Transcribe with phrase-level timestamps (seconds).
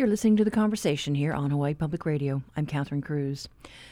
[0.00, 2.42] You're listening to the conversation here on Hawaii Public Radio.
[2.56, 3.46] I'm Catherine Cruz.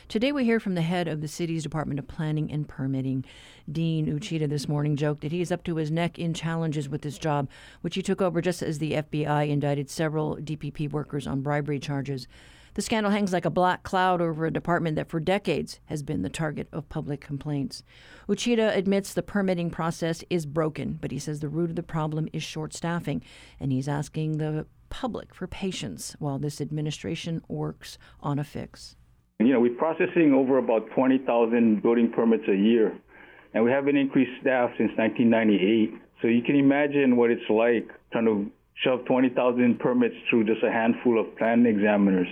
[0.09, 3.27] Today we hear from the head of the city's Department of Planning and Permitting.
[3.71, 7.03] Dean Uchida this morning joked that he is up to his neck in challenges with
[7.03, 7.47] this job,
[7.83, 12.27] which he took over just as the FBI indicted several DPP workers on bribery charges.
[12.73, 16.23] The scandal hangs like a black cloud over a department that for decades has been
[16.23, 17.83] the target of public complaints.
[18.27, 22.31] Uchida admits the permitting process is broken, but he says the root of the problem
[22.33, 23.23] is short staffing,
[23.61, 28.97] and he's asking the public for patience while this administration works on a fix.
[29.41, 32.99] You know, we're processing over about 20,000 building permits a year,
[33.55, 35.95] and we haven't increased staff since 1998.
[36.21, 38.51] So you can imagine what it's like trying to
[38.83, 42.29] shove 20,000 permits through just a handful of plan examiners.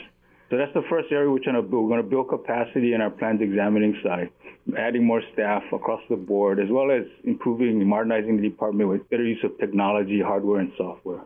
[0.51, 1.85] So that's the first area we're trying to build.
[1.85, 4.31] We're going to build capacity in our plans examining side,
[4.79, 9.09] adding more staff across the board, as well as improving and modernizing the department with
[9.11, 11.21] better use of technology, hardware, and software.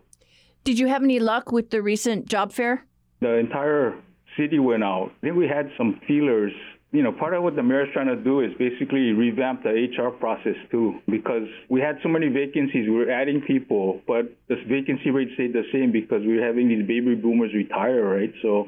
[0.65, 2.85] Did you have any luck with the recent job fair?
[3.21, 3.95] The entire
[4.37, 5.11] city went out.
[5.19, 6.53] I think we had some feelers.
[6.93, 10.11] You know, part of what the mayor's trying to do is basically revamp the HR
[10.11, 12.89] process too, because we had so many vacancies.
[12.89, 16.69] We were adding people, but the vacancy rate stayed the same because we were having
[16.69, 18.33] these baby boomers retire, right?
[18.43, 18.67] So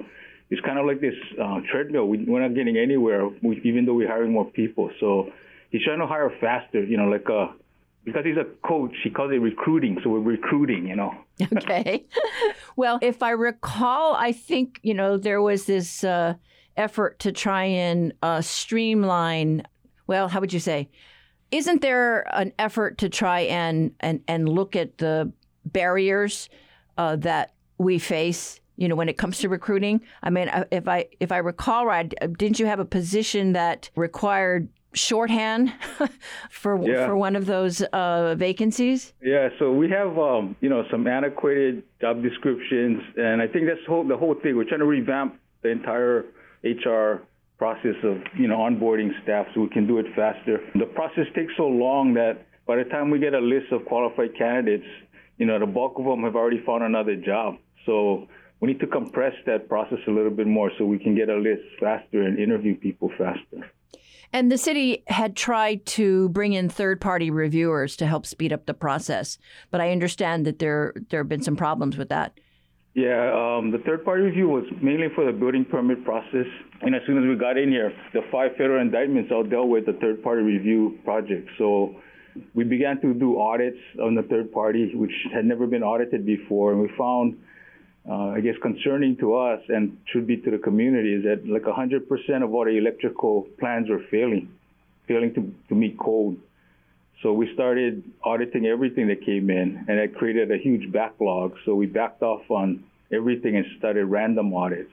[0.51, 2.07] it's kind of like this uh, treadmill.
[2.07, 3.29] We, are not getting anywhere,
[3.65, 4.91] even though we're hiring more people.
[5.01, 5.31] So
[5.71, 7.55] he's trying to hire faster, you know, like a
[8.05, 9.99] because he's a coach, he calls it recruiting.
[10.03, 11.15] So we're recruiting, you know.
[11.57, 12.07] okay.
[12.77, 16.35] well, if I recall, I think, you know, there was this uh,
[16.77, 19.63] effort to try and uh, streamline,
[20.07, 20.89] well, how would you say?
[21.51, 25.33] Isn't there an effort to try and, and, and look at the
[25.65, 26.49] barriers
[26.99, 30.89] uh, that we face you know when it comes to recruiting i mean uh, if
[30.89, 35.73] i if i recall right didn't you have a position that required shorthand
[36.51, 37.07] for yeah.
[37.07, 39.13] for one of those uh, vacancies?
[39.23, 43.85] Yeah, so we have um, you know some antiquated job descriptions, and I think that's
[43.87, 44.57] whole, the whole thing.
[44.57, 46.27] We're trying to revamp the entire
[46.65, 47.23] HR
[47.59, 50.61] process of you know onboarding staff so we can do it faster.
[50.75, 54.37] The process takes so long that by the time we get a list of qualified
[54.37, 54.87] candidates,
[55.39, 57.57] you know the bulk of them have already found another job.
[57.87, 58.29] So
[58.61, 61.37] we need to compress that process a little bit more so we can get a
[61.37, 63.69] list faster and interview people faster.
[64.33, 68.67] And the city had tried to bring in third party reviewers to help speed up
[68.67, 69.37] the process.
[69.71, 72.39] But I understand that there, there have been some problems with that.
[72.95, 76.47] Yeah, um, the third party review was mainly for the building permit process.
[76.83, 79.87] And as soon as we got in here, the five federal indictments all dealt with
[79.87, 81.49] the third party review project.
[81.57, 81.95] So
[82.55, 86.73] we began to do audits on the third party, which had never been audited before.
[86.73, 87.39] And we found
[88.09, 91.63] uh, I guess, concerning to us and should be to the community is that like
[91.63, 92.01] 100%
[92.43, 94.51] of the electrical plans are failing,
[95.07, 96.39] failing to, to meet code.
[97.23, 101.55] So we started auditing everything that came in, and it created a huge backlog.
[101.65, 102.83] So we backed off on
[103.13, 104.91] everything and started random audits.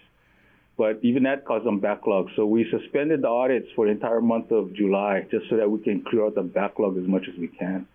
[0.78, 2.30] But even that caused some backlog.
[2.36, 5.80] So we suspended the audits for the entire month of July just so that we
[5.80, 7.88] can clear out the backlog as much as we can.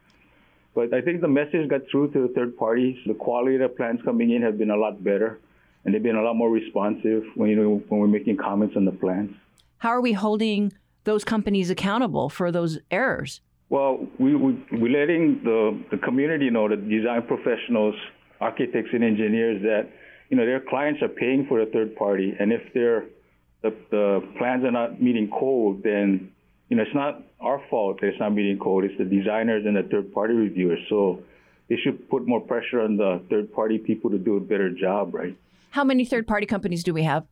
[0.75, 2.97] But I think the message got through to the third parties.
[3.07, 5.39] The quality of the plans coming in have been a lot better,
[5.85, 8.85] and they've been a lot more responsive when you know when we're making comments on
[8.85, 9.31] the plans.
[9.79, 10.73] How are we holding
[11.05, 13.41] those companies accountable for those errors?
[13.69, 17.95] Well, we, we, we're letting the, the community know, the design professionals,
[18.41, 19.91] architects, and engineers that
[20.29, 23.05] you know their clients are paying for the third party, and if their
[23.63, 26.33] the, the plans are not meeting code, then
[26.69, 28.85] you know, it's not our fault that it's not meeting code.
[28.85, 30.81] It's the designers and the third-party reviewers.
[30.89, 31.21] So
[31.69, 35.37] they should put more pressure on the third-party people to do a better job, right?
[35.71, 37.25] How many third-party companies do we have?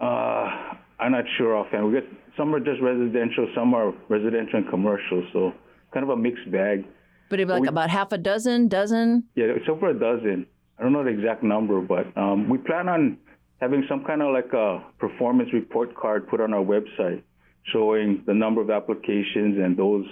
[0.00, 1.86] Uh, I'm not sure offhand.
[1.86, 5.26] We get some are just residential, some are residential and commercial.
[5.32, 5.52] So
[5.92, 6.84] kind of a mixed bag.
[7.28, 9.24] But like we, about half a dozen, dozen?
[9.34, 10.46] Yeah, it's over a dozen.
[10.78, 13.18] I don't know the exact number, but um, we plan on
[13.60, 17.22] having some kind of like a performance report card put on our website
[17.64, 20.06] showing the number of applications and those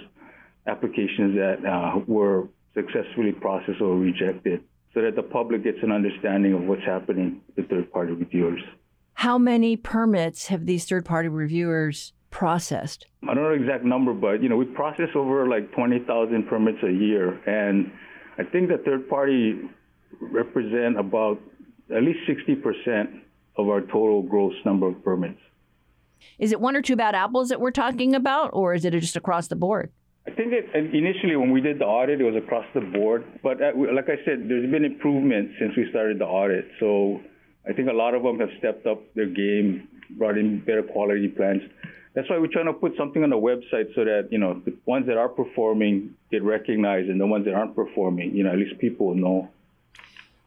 [0.67, 4.63] applications that uh, were successfully processed or rejected
[4.93, 8.61] so that the public gets an understanding of what's happening with third party reviewers.
[9.13, 13.05] How many permits have these third party reviewers processed?
[13.23, 16.79] I don't know the exact number, but you know, we process over like 20,000 permits
[16.83, 17.91] a year and
[18.37, 19.59] I think the third party
[20.21, 21.39] represent about
[21.93, 23.21] at least 60%
[23.57, 25.41] of our total gross number of permits.
[26.37, 29.15] Is it one or two bad apples that we're talking about, or is it just
[29.15, 29.91] across the board?
[30.27, 33.25] I think it, initially when we did the audit, it was across the board.
[33.41, 36.65] But uh, like I said, there's been improvement since we started the audit.
[36.79, 37.21] So
[37.67, 39.87] I think a lot of them have stepped up their game,
[40.17, 41.61] brought in better quality plans.
[42.15, 44.75] That's why we're trying to put something on the website so that, you know, the
[44.85, 48.57] ones that are performing get recognized and the ones that aren't performing, you know, at
[48.57, 49.49] least people will know.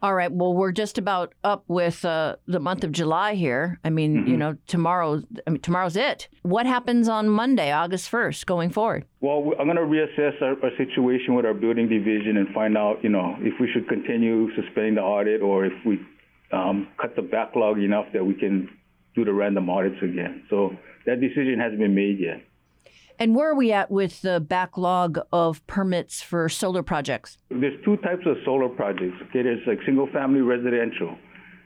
[0.03, 0.33] All right.
[0.33, 3.79] Well, we're just about up with uh, the month of July here.
[3.85, 4.31] I mean, mm-hmm.
[4.31, 5.23] you know, tomorrow.
[5.47, 6.29] I mean, tomorrow's it.
[6.43, 9.05] What happens on Monday, August first, going forward?
[9.21, 12.97] Well, I'm going to reassess our, our, situation with our building division and find out,
[13.05, 16.01] you know, if we should continue suspending the audit or if we
[16.51, 18.69] um, cut the backlog enough that we can
[19.15, 20.43] do the random audits again.
[20.51, 20.73] So
[21.07, 22.43] that decision hasn't been made yet.
[23.19, 27.39] And where are we at with the backlog of permits for solar projects?
[27.51, 29.17] There's two types of solar projects.
[29.29, 31.17] Okay, there's like single family residential.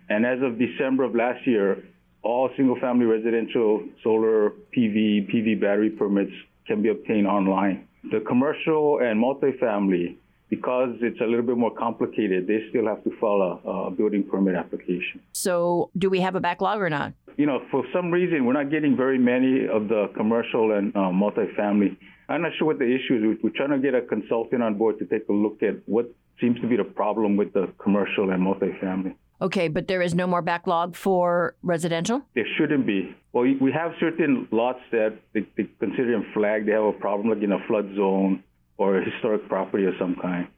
[0.09, 1.83] And as of December of last year,
[2.23, 6.33] all single family residential solar PV, PV battery permits
[6.67, 7.87] can be obtained online.
[8.11, 10.17] The commercial and multifamily,
[10.49, 14.23] because it's a little bit more complicated, they still have to file a, a building
[14.23, 15.21] permit application.
[15.33, 17.13] So, do we have a backlog or not?
[17.37, 21.11] you know, for some reason, we're not getting very many of the commercial and uh,
[21.11, 21.97] multifamily.
[22.29, 23.39] I'm not sure what the issue is.
[23.43, 26.11] We're trying to get a consultant on board to take a look at what
[26.41, 29.15] seems to be the problem with the commercial and multifamily.
[29.41, 32.23] Okay, but there is no more backlog for residential?
[32.35, 33.15] There shouldn't be.
[33.35, 36.67] Well, we have certain lots that they, they consider them flagged.
[36.67, 38.43] They have a problem, like in a flood zone
[38.79, 40.49] or a historic property of some kind.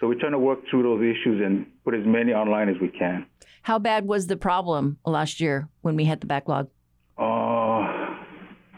[0.00, 2.88] So we're trying to work through those issues and put as many online as we
[2.88, 3.26] can.
[3.62, 6.68] How bad was the problem last year when we had the backlog?
[7.18, 7.22] Uh,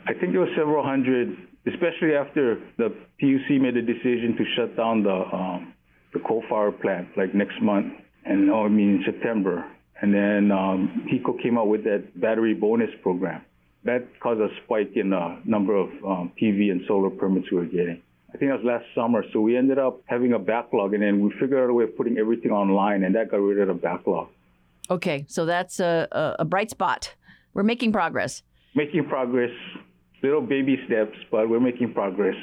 [0.06, 1.36] I think it was several hundred,
[1.66, 5.74] especially after the PUC made a decision to shut down the um,
[6.14, 7.92] the coal fire plant like next month,
[8.24, 9.64] and oh, I mean September.
[10.00, 13.42] And then um, HECO came out with that battery bonus program.
[13.84, 17.64] That caused a spike in the number of um, PV and solar permits we were
[17.66, 18.00] getting.
[18.34, 19.24] I think that was last summer.
[19.32, 21.96] So we ended up having a backlog, and then we figured out a way of
[21.96, 24.28] putting everything online, and that got rid of the backlog.
[24.90, 27.14] Okay, so that's a, a, a bright spot.
[27.54, 28.42] We're making progress.
[28.74, 29.50] Making progress,
[30.22, 32.36] little baby steps, but we're making progress.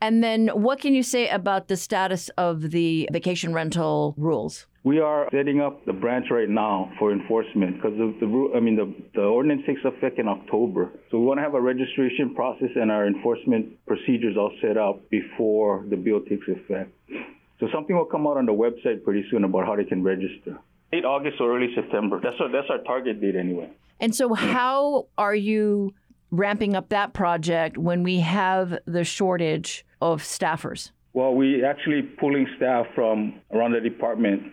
[0.00, 4.66] And then, what can you say about the status of the vacation rental rules?
[4.84, 8.76] We are setting up the branch right now for enforcement because the, the I mean
[8.76, 10.90] the, the ordinance takes effect in October.
[11.10, 15.08] So we want to have a registration process and our enforcement procedures all set up
[15.08, 16.90] before the bill takes effect.
[17.60, 20.58] So something will come out on the website pretty soon about how they can register
[20.92, 22.20] late August or early September.
[22.22, 23.70] That's our, that's our target date anyway.
[24.00, 25.94] And so, how are you
[26.30, 30.90] ramping up that project when we have the shortage of staffers?
[31.14, 34.52] Well, we actually pulling staff from around the department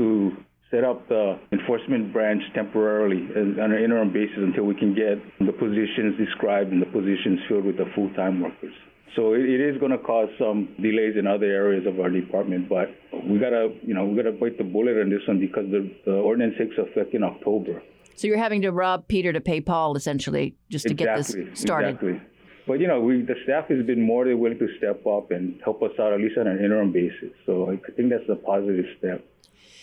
[0.00, 0.32] to
[0.70, 5.52] set up the enforcement branch temporarily on an interim basis until we can get the
[5.52, 8.72] positions described and the positions filled with the full-time workers.
[9.16, 12.68] So it, it is going to cause some delays in other areas of our department,
[12.68, 12.88] but
[13.28, 16.12] we gotta, you know, we gotta bite the bullet on this one because the, the
[16.12, 17.82] ordinance takes effect in October.
[18.14, 21.60] So you're having to rob Peter to pay Paul, essentially, just to exactly, get this
[21.60, 22.00] started.
[22.00, 22.20] Exactly.
[22.66, 25.60] But you know, we the staff has been more than willing to step up and
[25.64, 27.30] help us out at least on an interim basis.
[27.46, 29.24] So I think that's a positive step.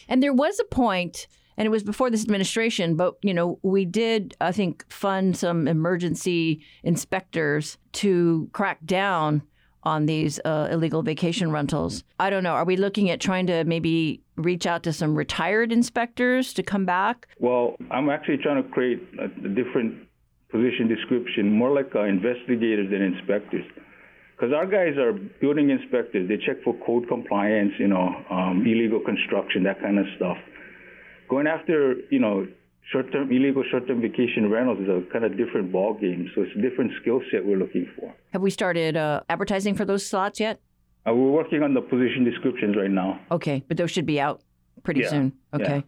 [0.07, 1.27] And there was a point
[1.57, 5.67] and it was before this administration, but you know, we did I think fund some
[5.67, 9.43] emergency inspectors to crack down
[9.84, 12.03] on these uh, illegal vacation rentals.
[12.19, 12.53] I don't know.
[12.53, 16.86] Are we looking at trying to maybe reach out to some retired inspectors to come
[16.86, 17.27] back?
[17.39, 20.07] Well, I'm actually trying to create a, a different
[20.51, 23.66] position description, more like uh, investigators than inspectors.
[24.36, 26.30] Because our guys are building inspectors.
[26.30, 30.38] They check for code compliance, you know, um, illegal construction, that kind of stuff
[31.30, 32.48] going after, you know,
[32.92, 36.30] short-term illegal short-term vacation rentals is a kind of different ball game.
[36.36, 38.13] So it's a different skill set we're looking for.
[38.34, 40.60] Have we started uh, advertising for those slots yet?
[41.08, 43.20] Uh, we're working on the position descriptions right now.
[43.32, 44.42] Okay, but those should be out
[44.84, 45.10] pretty yeah.
[45.10, 45.34] soon.
[45.54, 45.75] Okay.
[45.77, 45.82] Yeah.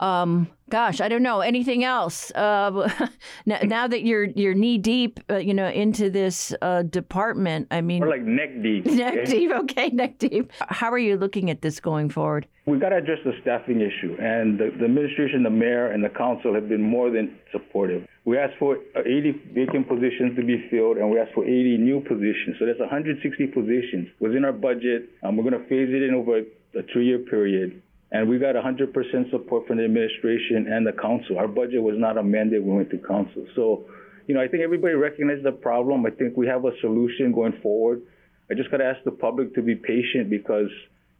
[0.00, 2.30] Um, gosh, I don't know anything else.
[2.32, 2.90] Uh,
[3.46, 7.80] now, now, that you're you're knee deep, uh, you know, into this uh, department, I
[7.80, 8.86] mean, or like neck deep.
[8.94, 9.24] Neck okay?
[9.24, 10.52] deep, okay, neck deep.
[10.68, 12.46] How are you looking at this going forward?
[12.66, 16.08] We've got to address the staffing issue, and the, the, administration, the mayor, and the
[16.08, 18.08] council have been more than supportive.
[18.24, 22.00] We asked for 80 vacant positions to be filled, and we asked for 80 new
[22.00, 22.56] positions.
[22.58, 25.10] So that's 160 positions within our budget.
[25.22, 27.82] Um, we're going to phase it in over a three-year period.
[28.14, 31.36] And we got 100% support from the administration and the council.
[31.36, 33.44] Our budget was not amended when we went to council.
[33.54, 33.84] So,
[34.26, 36.06] you know, I think everybody recognizes the problem.
[36.06, 38.02] I think we have a solution going forward.
[38.50, 40.70] I just got to ask the public to be patient because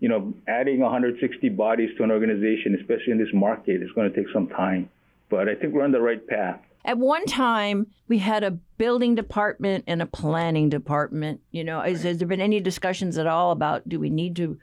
[0.00, 4.14] you know, adding 160 bodies to an organization, especially in this market, is going to
[4.14, 4.90] take some time.
[5.30, 6.60] But I think we're on the right path.
[6.84, 11.40] At one time, we had a building department and a planning department.
[11.52, 14.58] You know, has, has there been any discussions at all about do we need to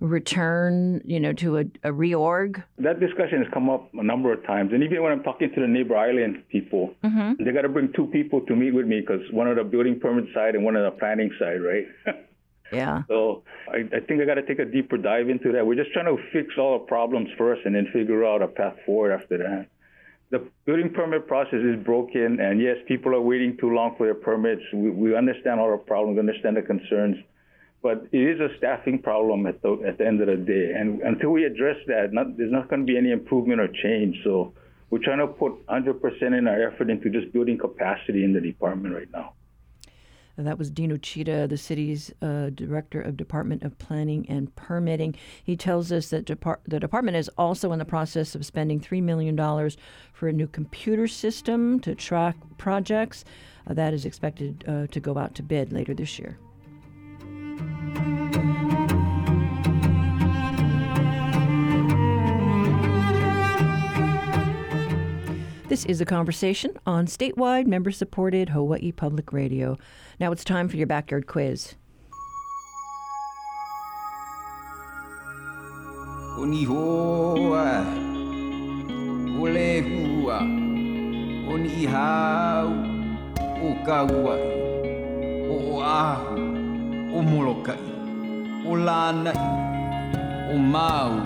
[0.00, 2.62] return, you know, to a, a reorg?
[2.78, 5.60] That discussion has come up a number of times, and even when I'm talking to
[5.60, 7.42] the neighbor island people, mm-hmm.
[7.42, 9.98] they got to bring two people to meet with me because one on the building
[10.00, 11.86] permit side and one on the planning side, right?
[12.72, 13.02] Yeah.
[13.08, 15.66] So I, I think I got to take a deeper dive into that.
[15.66, 18.74] We're just trying to fix all the problems first and then figure out a path
[18.84, 19.68] forward after that.
[20.30, 24.14] The building permit process is broken, and yes, people are waiting too long for their
[24.14, 24.62] permits.
[24.74, 27.16] We, we understand all the problems, understand the concerns,
[27.86, 30.72] but it is a staffing problem at the at the end of the day.
[30.76, 34.16] And until we address that, not, there's not going to be any improvement or change.
[34.24, 34.54] So
[34.90, 38.92] we're trying to put 100% in our effort into just building capacity in the department
[38.92, 39.34] right now.
[40.36, 45.14] That was Dean Uchida, the city's uh, director of Department of Planning and Permitting.
[45.44, 49.36] He tells us that the department is also in the process of spending $3 million
[50.12, 53.24] for a new computer system to track projects.
[53.64, 56.36] Uh, that is expected uh, to go out to bid later this year.
[65.68, 69.76] This is a conversation on statewide, member supported Hawaii Public Radio.
[70.20, 71.74] Now it's time for your backyard quiz.
[87.12, 87.76] o Molokai,
[88.64, 89.34] o Lanai,
[90.52, 91.20] o Maui,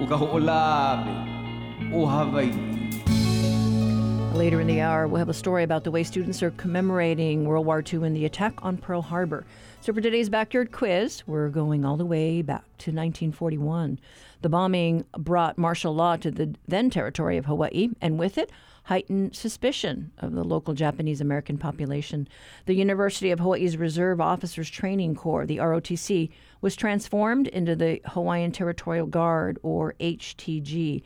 [0.00, 2.71] o Kaho'olawe, o Hawaii.
[4.34, 7.66] Later in the hour, we'll have a story about the way students are commemorating World
[7.66, 9.44] War II and the attack on Pearl Harbor.
[9.82, 14.00] So, for today's backyard quiz, we're going all the way back to 1941.
[14.40, 18.50] The bombing brought martial law to the then territory of Hawaii, and with it,
[18.84, 22.26] heightened suspicion of the local Japanese American population.
[22.64, 26.30] The University of Hawaii's Reserve Officers Training Corps, the ROTC,
[26.62, 31.02] was transformed into the Hawaiian Territorial Guard, or HTG.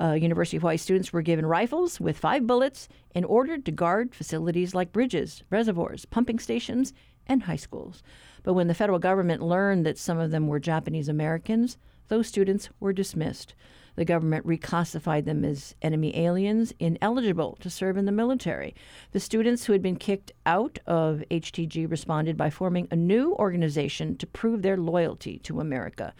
[0.00, 4.14] Uh, University of Hawaii students were given rifles with five bullets and ordered to guard
[4.14, 6.94] facilities like bridges, reservoirs, pumping stations,
[7.26, 8.02] and high schools.
[8.42, 11.76] But when the federal government learned that some of them were Japanese Americans,
[12.08, 13.54] those students were dismissed.
[13.96, 18.74] The government reclassified them as enemy aliens, ineligible to serve in the military.
[19.12, 24.16] The students who had been kicked out of HTG responded by forming a new organization
[24.16, 26.14] to prove their loyalty to America.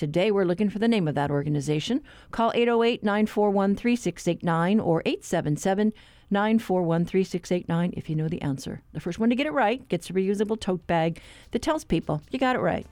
[0.00, 2.00] Today, we're looking for the name of that organization.
[2.30, 5.92] Call 808 941 3689 or 877
[6.30, 8.80] 941 3689 if you know the answer.
[8.94, 12.22] The first one to get it right gets a reusable tote bag that tells people
[12.30, 12.86] you got it right.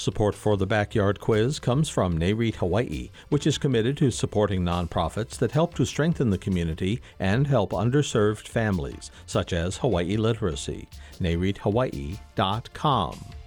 [0.00, 5.36] Support for the Backyard Quiz comes from NAREIT Hawaii, which is committed to supporting nonprofits
[5.36, 10.88] that help to strengthen the community and help underserved families, such as Hawaii Literacy.
[11.20, 13.39] NAREITHawaii.com.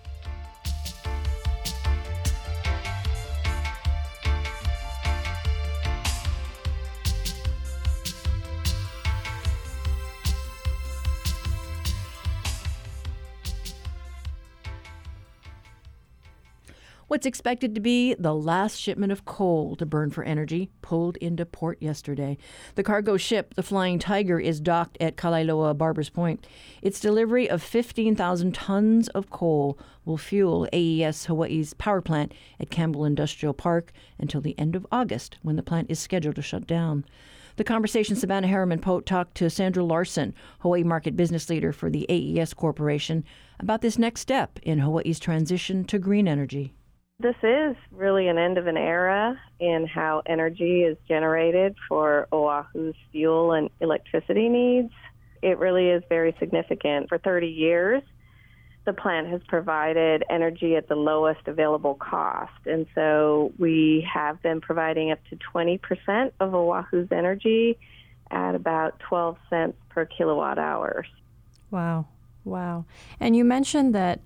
[17.14, 21.46] What's expected to be the last shipment of coal to burn for energy pulled into
[21.46, 22.40] port yesterday.
[22.74, 26.48] The cargo ship, the Flying Tiger, is docked at Kalaeloa Barbers Point.
[26.82, 33.06] Its delivery of 15,000 tons of coal will fuel AES Hawaii's power plant at Campbell
[33.06, 37.06] Industrial Park until the end of August, when the plant is scheduled to shut down.
[37.58, 42.08] The conversation Savannah Harriman Pote talked to Sandra Larson, Hawaii market business leader for the
[42.10, 43.24] AES Corporation,
[43.60, 46.74] about this next step in Hawaii's transition to green energy.
[47.24, 52.96] This is really an end of an era in how energy is generated for Oahu's
[53.14, 54.92] fuel and electricity needs.
[55.42, 57.08] It really is very significant.
[57.08, 58.04] For 30 years,
[58.84, 62.52] the plant has provided energy at the lowest available cost.
[62.66, 65.80] And so we have been providing up to 20%
[66.42, 67.78] of Oahu's energy
[68.32, 71.06] at about 12 cents per kilowatt hour.
[71.72, 72.06] Wow.
[72.44, 72.84] Wow.
[73.22, 74.20] And you mentioned that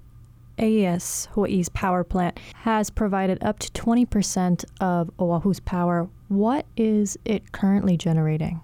[0.60, 6.10] AES Hawaii's power plant has provided up to 20% of Oahu's power.
[6.28, 8.62] What is it currently generating?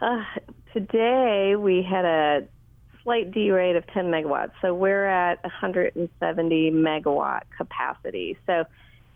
[0.00, 0.22] Uh,
[0.72, 2.46] today we had a
[3.02, 4.52] slight derate of 10 megawatts.
[4.60, 8.36] So we're at 170 megawatt capacity.
[8.46, 8.64] So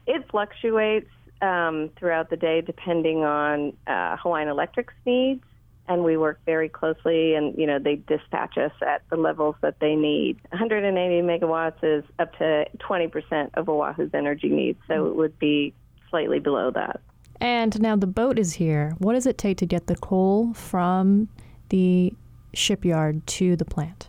[0.07, 1.11] it fluctuates
[1.41, 5.43] um, throughout the day depending on uh, Hawaiian Electric's needs,
[5.89, 7.35] and we work very closely.
[7.35, 10.39] And you know they dispatch us at the levels that they need.
[10.51, 15.75] 180 megawatts is up to 20% of Oahu's energy needs, so it would be
[16.11, 17.01] slightly below that.
[17.41, 18.95] And now the boat is here.
[18.99, 21.29] What does it take to get the coal from
[21.69, 22.13] the
[22.55, 24.09] shipyard to the plant?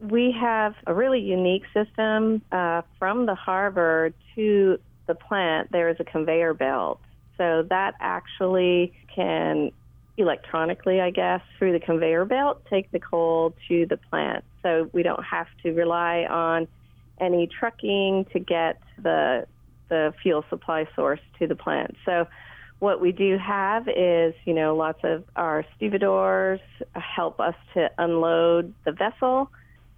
[0.00, 5.72] We have a really unique system uh, from the harbor to the plant.
[5.72, 7.00] There is a conveyor belt.
[7.38, 9.70] So that actually can
[10.16, 14.44] electronically, I guess, through the conveyor belt, take the coal to the plant.
[14.62, 16.68] So we don't have to rely on
[17.20, 19.46] any trucking to get the
[19.90, 21.94] the fuel supply source to the plant.
[22.06, 22.26] So
[22.78, 26.60] what we do have is, you know, lots of our stevedores
[26.94, 29.50] help us to unload the vessel,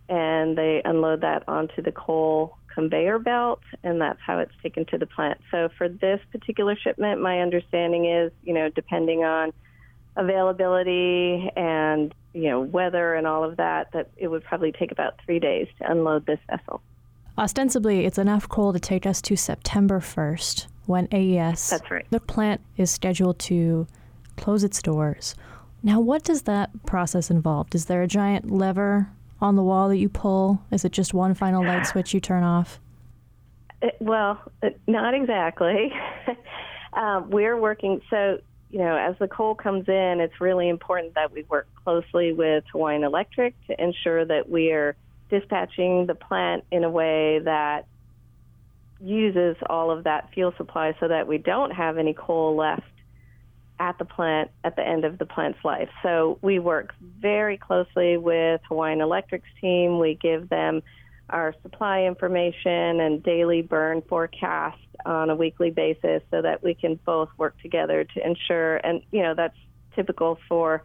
[0.08, 4.98] and they unload that onto the coal conveyor belt, and that's how it's taken to
[4.98, 5.40] the plant.
[5.50, 9.52] So for this particular shipment, my understanding is, you know, depending on
[10.16, 15.14] availability and you know weather and all of that, that it would probably take about
[15.24, 16.82] three days to unload this vessel.
[17.38, 22.06] Ostensibly, it's enough coal to take us to September 1st when AES, That's right.
[22.10, 23.86] the plant, is scheduled to
[24.36, 25.34] close its doors.
[25.82, 27.68] Now, what does that process involve?
[27.74, 30.62] Is there a giant lever on the wall that you pull?
[30.70, 32.80] Is it just one final light switch you turn off?
[33.82, 35.92] It, well, it, not exactly.
[36.94, 38.40] um, we're working, so,
[38.76, 42.62] you know, as the coal comes in, it's really important that we work closely with
[42.72, 44.94] Hawaiian Electric to ensure that we are
[45.30, 47.86] dispatching the plant in a way that
[49.00, 52.82] uses all of that fuel supply so that we don't have any coal left
[53.80, 55.88] at the plant at the end of the plant's life.
[56.02, 59.98] So we work very closely with Hawaiian Electric's team.
[59.98, 60.82] We give them
[61.30, 66.98] our supply information and daily burn forecast on a weekly basis so that we can
[67.04, 69.56] both work together to ensure and you know that's
[69.94, 70.82] typical for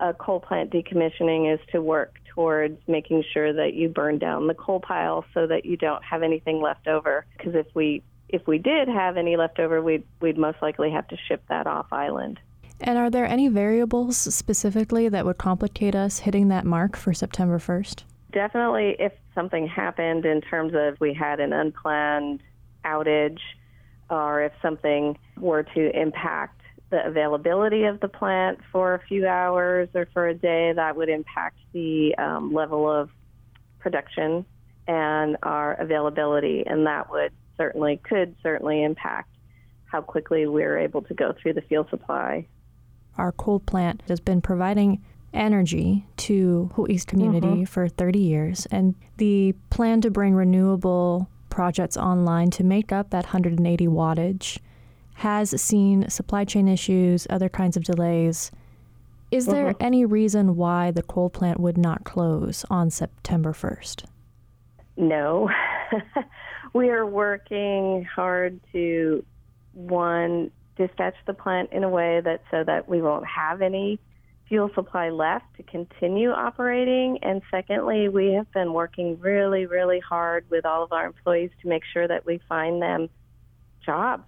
[0.00, 4.54] a coal plant decommissioning is to work towards making sure that you burn down the
[4.54, 8.58] coal pile so that you don't have anything left over because if we if we
[8.58, 12.38] did have any left over we'd we'd most likely have to ship that off island.
[12.80, 17.58] And are there any variables specifically that would complicate us hitting that mark for September
[17.58, 18.04] 1st?
[18.32, 22.42] Definitely if something happened in terms of we had an unplanned
[22.84, 23.40] outage
[24.10, 26.60] or if something were to impact
[26.90, 31.08] the availability of the plant for a few hours or for a day, that would
[31.08, 33.10] impact the um, level of
[33.78, 34.44] production
[34.86, 39.28] and our availability, and that would certainly could certainly impact
[39.84, 42.46] how quickly we're able to go through the fuel supply.
[43.16, 47.64] Our coal plant has been providing energy to Hawaii's community Mm-hmm.
[47.64, 53.24] for 30 years, and the plan to bring renewable projects online to make up that
[53.26, 54.58] 180 wattage
[55.14, 58.50] has seen supply chain issues, other kinds of delays.
[59.30, 59.82] Is there Mm-hmm.
[59.84, 64.04] any reason why the coal plant would not close on September 1st?
[64.96, 65.50] No.
[66.72, 69.24] we are working hard to
[69.74, 73.98] one dispatch the plant in a way that so that we won't have any
[74.48, 77.18] fuel supply left to continue operating.
[77.22, 81.68] And secondly we have been working really really hard with all of our employees to
[81.68, 83.08] make sure that we find them
[83.84, 84.24] jobs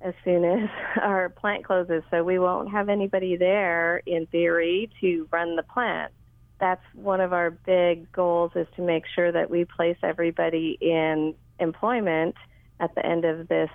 [0.00, 0.68] as soon as
[1.02, 2.02] our plant closes.
[2.10, 6.12] So we won't have anybody there in theory to run the plant.
[6.60, 11.34] That's one of our big goals is to make sure that we place everybody in
[11.60, 12.34] employment
[12.80, 13.70] at the end of this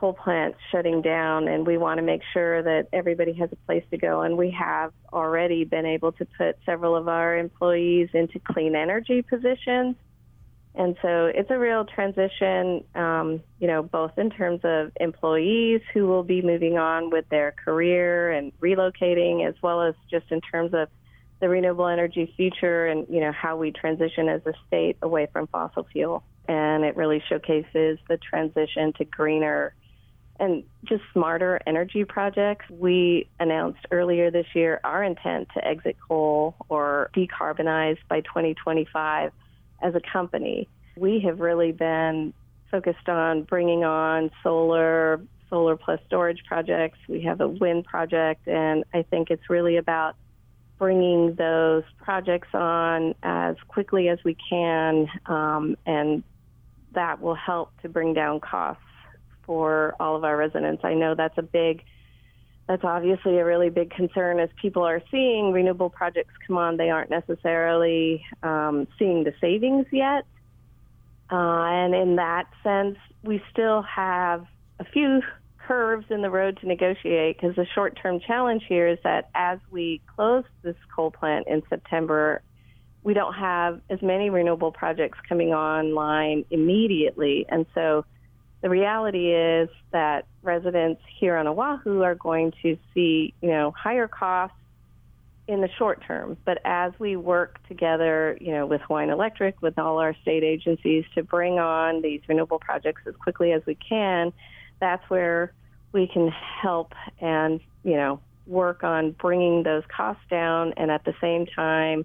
[0.00, 3.84] coal plant shutting down and we want to make sure that everybody has a place
[3.90, 4.22] to go.
[4.22, 9.20] And we have already been able to put several of our employees into clean energy
[9.20, 9.96] positions.
[10.74, 16.06] And so it's a real transition um, you know both in terms of employees who
[16.06, 20.72] will be moving on with their career and relocating as well as just in terms
[20.72, 20.88] of
[21.40, 25.48] the renewable energy future and you know how we transition as a state away from
[25.48, 26.22] fossil fuel.
[26.48, 29.74] And it really showcases the transition to greener
[30.40, 32.64] and just smarter energy projects.
[32.70, 39.32] We announced earlier this year our intent to exit coal or decarbonize by 2025
[39.82, 40.66] as a company.
[40.96, 42.32] We have really been
[42.70, 46.98] focused on bringing on solar, solar plus storage projects.
[47.06, 50.16] We have a wind project, and I think it's really about
[50.78, 56.22] bringing those projects on as quickly as we can, um, and
[56.94, 58.82] that will help to bring down costs
[59.50, 60.84] for all of our residents.
[60.84, 61.82] I know that's a big
[62.68, 66.76] that's obviously a really big concern as people are seeing renewable projects come on.
[66.76, 70.24] They aren't necessarily um, seeing the savings yet.
[71.32, 74.46] Uh, and in that sense, we still have
[74.78, 75.20] a few
[75.66, 79.58] curves in the road to negotiate because the short term challenge here is that as
[79.72, 82.40] we close this coal plant in September,
[83.02, 87.46] we don't have as many renewable projects coming online immediately.
[87.48, 88.04] And so
[88.62, 94.06] the reality is that residents here on Oahu are going to see, you know, higher
[94.06, 94.56] costs
[95.48, 96.36] in the short term.
[96.44, 101.04] But as we work together, you know, with Hawaiian Electric, with all our state agencies
[101.14, 104.32] to bring on these renewable projects as quickly as we can,
[104.78, 105.52] that's where
[105.92, 111.14] we can help and, you know, work on bringing those costs down and at the
[111.20, 112.04] same time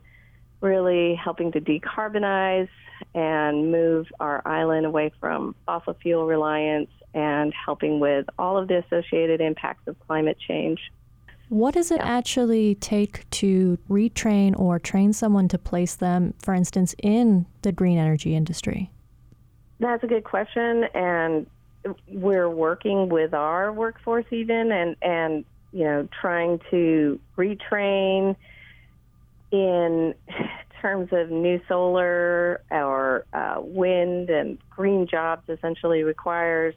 [0.65, 2.67] really helping to decarbonize
[3.13, 8.84] and move our island away from fossil fuel reliance and helping with all of the
[8.84, 10.80] associated impacts of climate change.
[11.49, 12.17] What does it yeah.
[12.17, 17.99] actually take to retrain or train someone to place them, for instance, in the green
[17.99, 18.91] energy industry?
[19.80, 21.45] That's a good question, and
[22.08, 28.36] we're working with our workforce even, and and you know trying to retrain
[29.62, 30.13] in
[30.82, 36.76] terms of new solar or uh, wind and green jobs essentially requires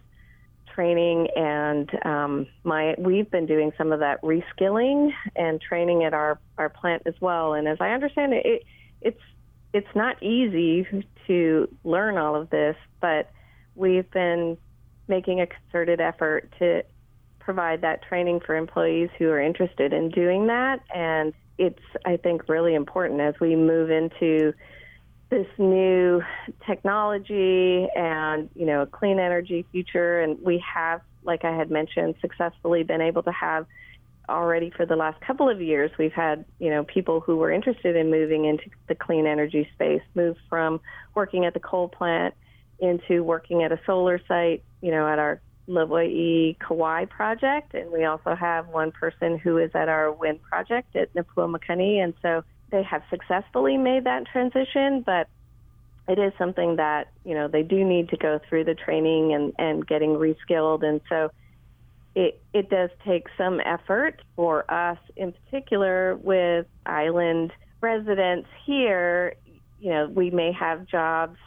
[0.74, 6.38] training and um, my we've been doing some of that reskilling and training at our,
[6.56, 7.54] our plant as well.
[7.54, 8.62] And as I understand it, it
[9.00, 9.20] it's
[9.72, 10.86] it's not easy
[11.26, 13.30] to learn all of this but
[13.74, 14.56] we've been
[15.08, 16.82] making a concerted effort to
[17.48, 20.80] provide that training for employees who are interested in doing that.
[20.94, 24.54] And it's I think really important as we move into
[25.30, 26.22] this new
[26.66, 30.20] technology and you know a clean energy future.
[30.20, 33.66] And we have like I had mentioned successfully been able to have
[34.28, 37.96] already for the last couple of years we've had you know people who were interested
[37.96, 40.80] in moving into the clean energy space move from
[41.14, 42.34] working at the coal plant
[42.78, 48.04] into working at a solar site you know at our Lawai'i Kauai project, and we
[48.04, 52.42] also have one person who is at our wind project at Napua Makani, and so
[52.70, 55.28] they have successfully made that transition, but
[56.08, 59.52] it is something that you know they do need to go through the training and
[59.58, 61.30] and getting reskilled, and so
[62.14, 69.34] it it does take some effort for us, in particular with island residents here.
[69.80, 71.38] You know, we may have jobs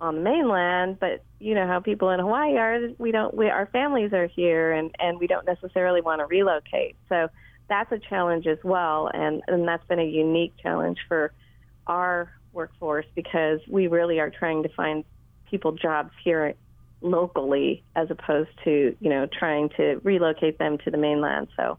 [0.00, 2.78] on the mainland, but you know how people in Hawaii are.
[2.98, 3.34] We don't.
[3.34, 6.96] We our families are here, and and we don't necessarily want to relocate.
[7.08, 7.28] So
[7.68, 11.32] that's a challenge as well, and and that's been a unique challenge for
[11.86, 15.04] our workforce because we really are trying to find
[15.50, 16.54] people jobs here
[17.00, 21.48] locally as opposed to you know trying to relocate them to the mainland.
[21.56, 21.78] So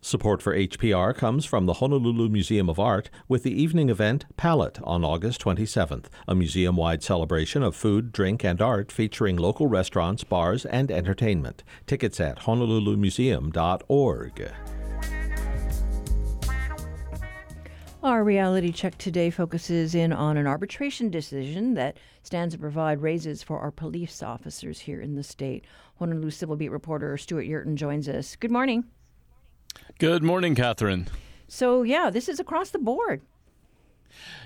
[0.02, 4.80] Support for HPR comes from the Honolulu Museum of Art with the evening event Palette
[4.86, 10.24] on August 27th, a museum wide celebration of food, drink, and art featuring local restaurants,
[10.24, 11.66] bars, and entertainment.
[11.86, 14.52] Tickets at honolulumuseum.org.
[18.02, 23.44] Our reality check today focuses in on an arbitration decision that stands to provide raises
[23.44, 25.66] for our police officers here in the state.
[25.98, 28.38] Honolulu Civil Beat reporter Stewart Yerton joins us.
[28.38, 28.86] Good morning.
[29.98, 31.08] Good morning, Catherine.
[31.48, 33.22] So, yeah, this is across the board.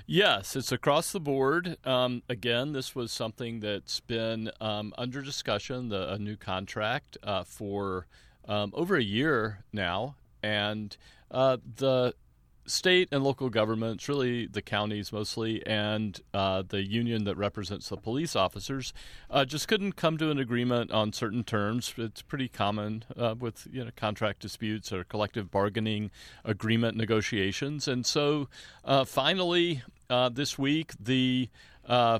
[0.05, 1.77] Yes, it's across the board.
[1.85, 7.43] Um, again, this was something that's been um, under discussion, the, a new contract uh,
[7.43, 8.07] for
[8.47, 10.15] um, over a year now.
[10.41, 10.95] And
[11.31, 12.15] uh, the
[12.65, 17.97] state and local governments, really the counties mostly, and uh, the union that represents the
[17.97, 18.93] police officers,
[19.29, 21.93] uh, just couldn't come to an agreement on certain terms.
[21.97, 26.11] It's pretty common uh, with you know contract disputes or collective bargaining
[26.45, 28.47] agreement negotiations, and so
[28.85, 31.49] uh, finally uh, this week the
[31.85, 32.19] uh,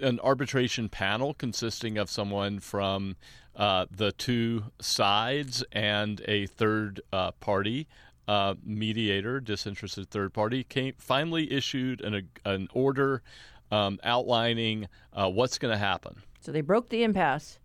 [0.00, 3.16] an arbitration panel consisting of someone from
[3.56, 7.00] the two sides and a third
[7.40, 7.86] party
[8.30, 13.22] uh, mediator, disinterested third party, came finally issued an, an order
[13.72, 16.14] um, outlining uh, what's going to happen.
[16.40, 17.58] So they broke the impasse.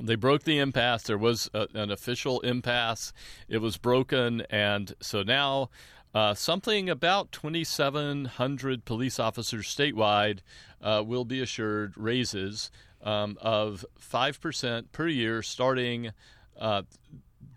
[0.00, 1.02] They broke the impasse.
[1.02, 3.12] There was a, an official impasse.
[3.46, 5.68] It was broken, and so now
[6.14, 10.38] uh, something about 2,700 police officers statewide
[10.80, 12.70] uh, will be assured raises
[13.02, 16.12] um, of 5% per year starting
[16.58, 16.82] uh,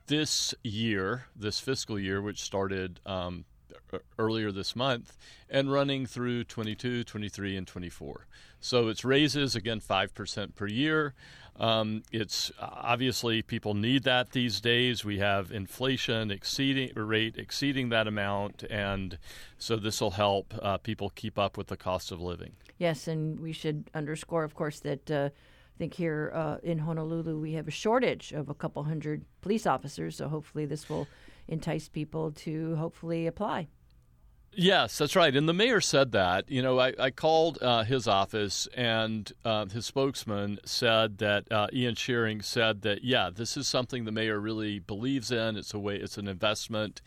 [0.08, 3.46] this year, this fiscal year, which started um,
[4.18, 5.18] earlier this month,
[5.50, 8.28] and running through 22, 23, and 24.
[8.60, 11.14] So it's raises, again, 5% per year.
[11.60, 15.06] Um, it's obviously people need that these days.
[15.06, 19.20] We have inflation exceeding rate exceeding that amount, and
[19.60, 22.54] so this will help uh, people keep up with the cost of living.
[22.80, 25.30] Yes, and we should underscore, of course, that uh,
[25.76, 29.66] I think here uh, in Honolulu we have a shortage of a couple hundred police
[29.66, 31.08] officers, so hopefully this will
[31.48, 33.68] entice people to hopefully apply.
[34.56, 35.36] Yes, that's right.
[35.36, 36.48] And the mayor said that.
[36.48, 41.68] You know, I, I called uh, his office, and uh, his spokesman said that uh,
[41.74, 45.58] Ian Scheuring said that, yeah, this is something the mayor really believes in.
[45.58, 47.02] It's a way, it's an investment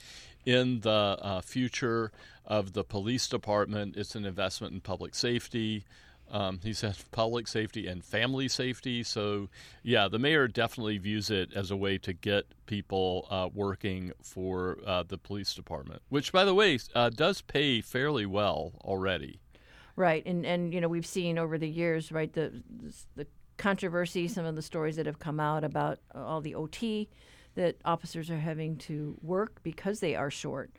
[0.44, 2.10] in the uh, future
[2.44, 3.96] of the police department.
[3.96, 5.84] It's an investment in public safety.
[6.30, 9.02] Um, he said public safety and family safety.
[9.02, 9.48] So,
[9.82, 14.78] yeah, the mayor definitely views it as a way to get people uh, working for
[14.86, 19.40] uh, the police department, which, by the way, uh, does pay fairly well already.
[19.94, 22.62] Right, and and you know we've seen over the years, right, the
[23.14, 27.08] the controversy, some of the stories that have come out about all the OT
[27.54, 30.70] that officers are having to work because they are short.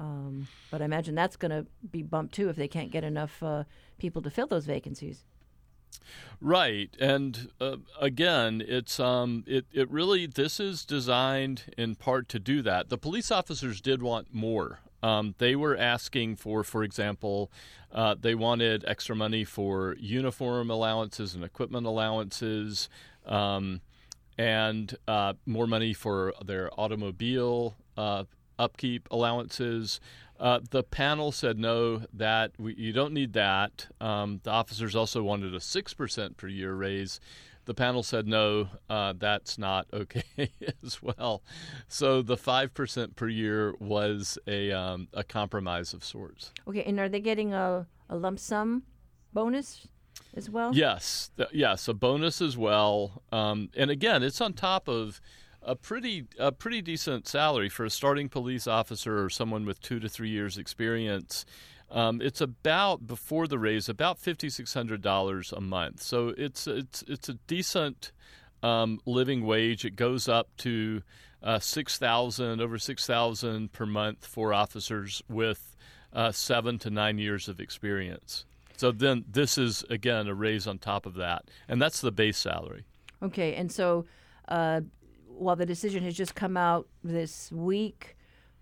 [0.00, 3.42] Um, but I imagine that's going to be bumped too if they can't get enough
[3.42, 3.64] uh,
[3.98, 5.24] people to fill those vacancies.
[6.40, 12.38] Right, and uh, again, it's um, it it really this is designed in part to
[12.38, 12.88] do that.
[12.88, 14.80] The police officers did want more.
[15.02, 17.50] Um, they were asking for, for example,
[17.92, 22.88] uh, they wanted extra money for uniform allowances and equipment allowances,
[23.26, 23.80] um,
[24.38, 28.24] and uh, more money for their automobile uh,
[28.60, 30.00] upkeep allowances.
[30.38, 33.88] Uh, the panel said no, that we, you don't need that.
[34.00, 37.20] Um, the officers also wanted a 6% per year raise.
[37.66, 40.50] The panel said no, uh, that's not okay
[40.82, 41.42] as well.
[41.88, 46.52] So the 5% per year was a, um, a compromise of sorts.
[46.66, 48.84] Okay, and are they getting a, a lump sum
[49.32, 49.86] bonus?
[50.34, 50.72] As well?
[50.72, 53.22] Yes, yes, a bonus as well.
[53.32, 55.20] Um, and again, it's on top of
[55.62, 60.00] a pretty a pretty decent salary for a starting police officer or someone with two
[60.00, 61.44] to three years experience.
[61.90, 66.02] Um, it's about before the raise about fifty six hundred dollars a month.
[66.02, 68.12] So it's it's it's a decent
[68.62, 69.84] um, living wage.
[69.84, 71.02] It goes up to
[71.42, 75.76] uh, six thousand over six thousand per month for officers with
[76.12, 78.44] uh, seven to nine years of experience.
[78.76, 82.38] So then this is again a raise on top of that, and that's the base
[82.38, 82.84] salary.
[83.22, 84.06] Okay, and so
[84.48, 84.80] uh,
[85.40, 88.16] while the decision has just come out this week,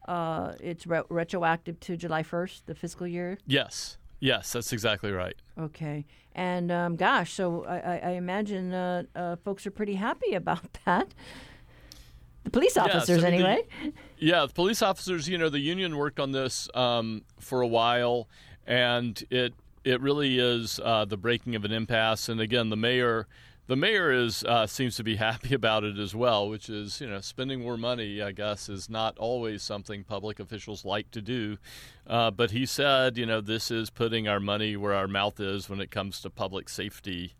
[0.06, 3.38] uh, it's re- retroactive to July 1st, the fiscal year?
[3.46, 3.98] Yes.
[4.20, 5.36] Yes, that's exactly right.
[5.58, 6.06] Okay.
[6.34, 11.12] And um, gosh, so I, I imagine uh, uh, folks are pretty happy about that.
[12.44, 13.66] The police officers, I mean, anyway.
[13.82, 17.66] The, yeah, the police officers, you know, the union worked on this um, for a
[17.66, 18.28] while,
[18.66, 19.52] and it
[19.84, 22.28] it really is uh, the breaking of an impasse.
[22.28, 23.26] And again, the mayor
[23.68, 27.08] the mayor is uh, seems to be happy about it as well, which is you
[27.08, 28.20] know spending more money.
[28.20, 31.58] I guess is not always something public officials like to do,
[32.06, 35.68] uh, but he said you know this is putting our money where our mouth is
[35.70, 37.34] when it comes to public safety.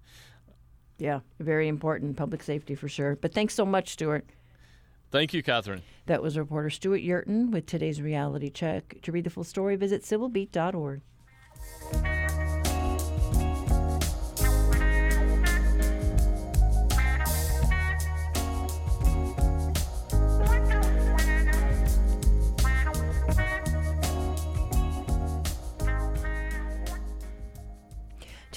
[0.99, 3.17] Yeah, very important public safety for sure.
[3.17, 4.27] But thanks so much, Stewart.
[5.11, 5.83] Thank you, Catherine.
[6.07, 8.97] That was reporter Stewart Yerton with today's reality check.
[9.03, 11.01] To read the full story, visit civilbeat.org.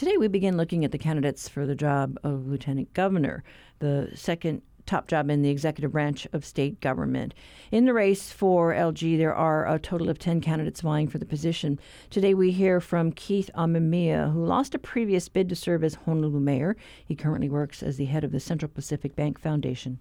[0.02, 3.44] Today, we begin looking at the candidates for the job of lieutenant governor,
[3.78, 7.36] the second top job in the executive branch of state government.
[7.72, 11.26] In the race for LG, there are a total of 10 candidates vying for the
[11.28, 11.80] position.
[12.10, 16.40] Today, we hear from Keith Amemiya, who lost a previous bid to serve as Honolulu
[16.40, 16.76] mayor.
[17.06, 20.00] He currently works as the head of the Central Pacific Bank Foundation.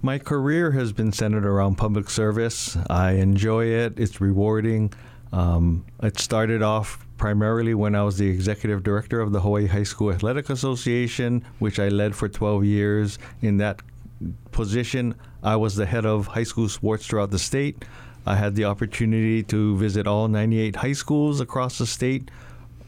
[0.00, 2.78] My career has been centered around public service.
[2.88, 4.94] I enjoy it, it's rewarding.
[5.34, 9.84] Um, it started off primarily when I was the executive director of the Hawaii High
[9.84, 13.18] School Athletic Association, which I led for 12 years.
[13.40, 13.80] In that
[14.52, 17.82] position, I was the head of high school sports throughout the state.
[18.26, 22.30] I had the opportunity to visit all 98 high schools across the state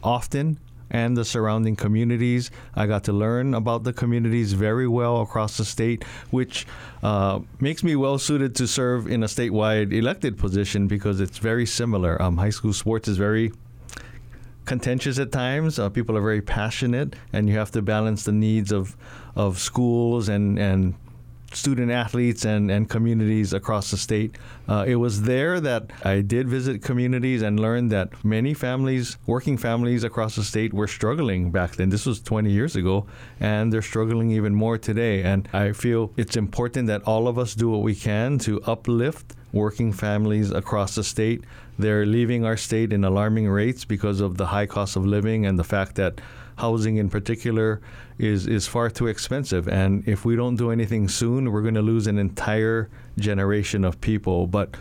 [0.03, 0.59] often
[0.91, 2.51] and the surrounding communities.
[2.75, 6.67] I got to learn about the communities very well across the state, which
[7.01, 11.65] uh, makes me well suited to serve in a statewide elected position because it's very
[11.65, 12.21] similar.
[12.21, 13.51] Um, high school sports is very
[14.67, 15.79] contentious at times.
[15.79, 18.95] Uh, people are very passionate, and you have to balance the needs of
[19.35, 20.93] of schools and and
[21.53, 24.37] student athletes and, and communities across the state.
[24.67, 29.57] Uh, it was there that I did visit communities and learned that many families, working
[29.57, 31.89] families across the state, were struggling back then.
[31.89, 33.07] This was 20 years ago,
[33.39, 35.23] and they're struggling even more today.
[35.23, 39.33] And I feel it's important that all of us do what we can to uplift
[39.53, 41.43] working families across the state.
[41.77, 45.59] They're leaving our state in alarming rates because of the high cost of living and
[45.59, 46.19] the fact that
[46.57, 47.81] housing in particular
[48.17, 49.67] is is far too expensive.
[49.67, 54.01] And if we don't do anything soon we're going to lose an entire generation of
[54.01, 54.47] people.
[54.47, 54.75] But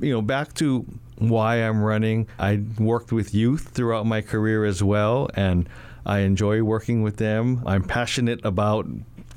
[0.00, 0.84] you know back to
[1.18, 5.68] why I'm running I worked with youth throughout my career as well and
[6.04, 7.62] I enjoy working with them.
[7.64, 8.86] I'm passionate about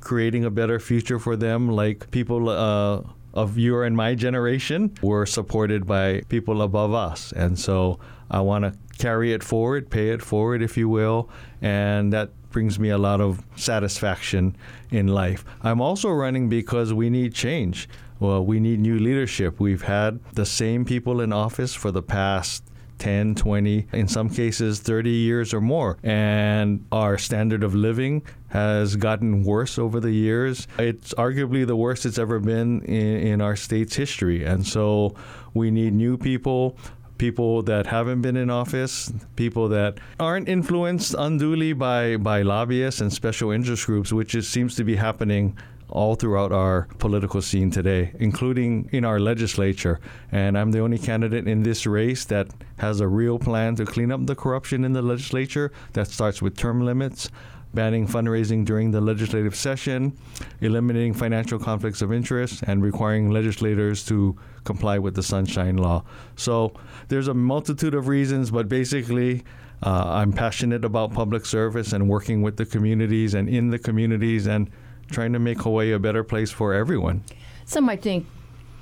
[0.02, 3.02] creating a better future for them like people uh,
[3.38, 8.66] of your and my generation were supported by people above us and so I want
[8.66, 11.30] to carry it forward, pay it forward, if you will,
[11.62, 14.56] and that brings me a lot of satisfaction
[14.92, 15.46] in life.
[15.62, 17.88] I'm also running because we need change.
[18.20, 19.60] Well, we need new leadership.
[19.60, 22.64] We've had the same people in office for the past
[22.98, 25.98] 10, 20, in some cases 30 years or more.
[26.02, 30.68] And our standard of living has gotten worse over the years.
[30.80, 34.46] It's arguably the worst it's ever been in, in our state's history.
[34.46, 35.16] And so
[35.54, 36.78] we need new people
[37.18, 43.12] people that haven't been in office, people that aren't influenced unduly by, by lobbyists and
[43.12, 45.58] special interest groups, which is, seems to be happening
[45.90, 50.00] all throughout our political scene today, including in our legislature.
[50.32, 54.12] And I'm the only candidate in this race that has a real plan to clean
[54.12, 57.30] up the corruption in the legislature that starts with term limits
[57.78, 60.18] banning fundraising during the legislative session,
[60.62, 66.04] eliminating financial conflicts of interest, and requiring legislators to comply with the Sunshine Law.
[66.36, 66.74] So
[67.10, 69.44] there's a multitude of reasons, but basically,
[69.84, 74.48] uh, I'm passionate about public service and working with the communities and in the communities
[74.48, 74.72] and
[75.12, 77.24] trying to make Hawaii a better place for everyone.
[77.66, 78.26] Some might think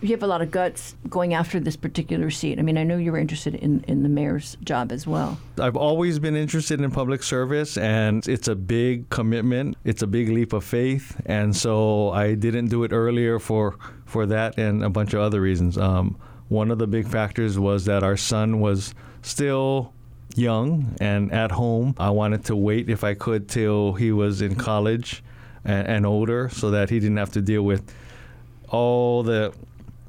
[0.02, 2.60] you have a lot of guts going after this particular seat.
[2.60, 5.40] I mean, I know you were interested in, in the mayor's job as well.
[5.60, 9.78] I've always been interested in public service, and it's a big commitment.
[9.84, 14.26] It's a big leap of faith, and so I didn't do it earlier for for
[14.28, 15.78] that and a bunch of other reasons.
[15.78, 16.18] Um,
[16.50, 19.94] one of the big factors was that our son was still
[20.36, 21.96] young and at home.
[21.98, 25.24] I wanted to wait if I could till he was in college
[25.64, 27.92] and, and older, so that he didn't have to deal with
[28.70, 29.54] all the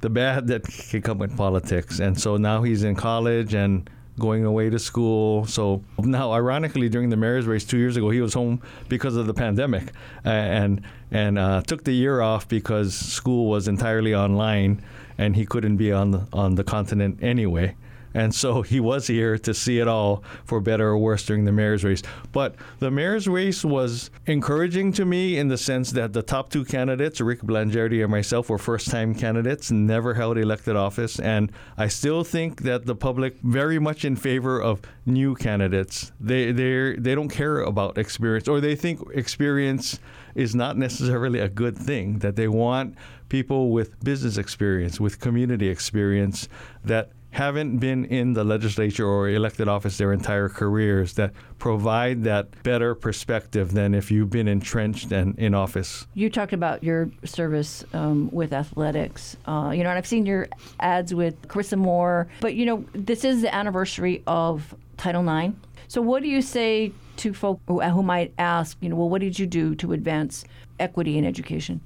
[0.06, 1.98] the bad that can come with politics.
[1.98, 3.90] And so now he's in college and
[4.20, 5.46] going away to school.
[5.46, 9.26] So now, ironically, during the mayor's race two years ago, he was home because of
[9.26, 9.90] the pandemic,
[10.22, 14.80] and and uh, took the year off because school was entirely online,
[15.18, 17.74] and he couldn't be on the on the continent anyway.
[18.16, 21.52] And so he was here to see it all for better or worse during the
[21.52, 22.02] mayor's race.
[22.32, 26.64] But the mayor's race was encouraging to me in the sense that the top two
[26.64, 31.20] candidates, Rick Blangiardi and myself, were first time candidates, never held elected office.
[31.20, 36.12] And I still think that the public very much in favor of new candidates.
[36.18, 40.00] They they they don't care about experience or they think experience
[40.34, 42.96] is not necessarily a good thing that they want
[43.28, 46.48] people with business experience, with community experience
[46.84, 52.62] that haven't been in the legislature or elected office their entire careers that provide that
[52.62, 56.06] better perspective than if you've been entrenched and in office.
[56.14, 60.48] You talked about your service um, with athletics, uh, you know, and I've seen your
[60.80, 65.52] ads with Carissa Moore, but you know, this is the anniversary of Title IX.
[65.88, 69.20] So, what do you say to folk who, who might ask, you know, well, what
[69.20, 70.46] did you do to advance
[70.80, 71.82] equity in education?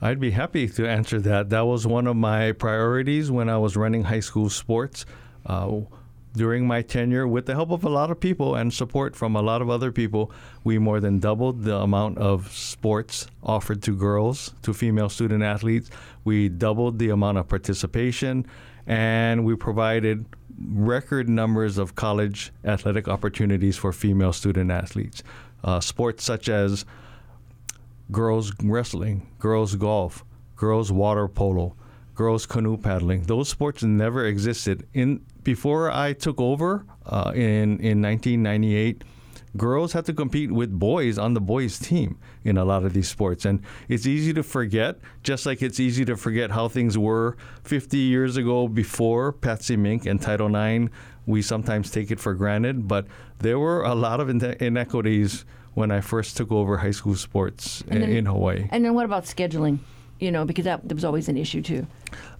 [0.00, 1.48] I'd be happy to answer that.
[1.50, 5.06] That was one of my priorities when I was running high school sports.
[5.46, 5.80] Uh,
[6.34, 9.40] during my tenure, with the help of a lot of people and support from a
[9.40, 10.30] lot of other people,
[10.64, 15.90] we more than doubled the amount of sports offered to girls, to female student athletes.
[16.24, 18.46] We doubled the amount of participation,
[18.86, 20.26] and we provided
[20.58, 25.22] record numbers of college athletic opportunities for female student athletes.
[25.64, 26.84] Uh, sports such as
[28.10, 30.24] girls wrestling, girls golf,
[30.56, 31.76] girls water polo,
[32.14, 33.22] girls canoe paddling.
[33.24, 39.04] Those sports never existed in before I took over uh, in in 1998.
[39.56, 43.08] Girls had to compete with boys on the boys' team in a lot of these
[43.08, 44.98] sports, and it's easy to forget.
[45.22, 50.04] Just like it's easy to forget how things were 50 years ago before Patsy Mink
[50.04, 50.90] and Title IX.
[51.24, 53.06] We sometimes take it for granted, but
[53.38, 55.44] there were a lot of inequities
[55.76, 58.66] when I first took over high school sports then, in Hawaii.
[58.70, 59.78] And then what about scheduling?
[60.18, 61.86] you know, because that, that was always an issue too.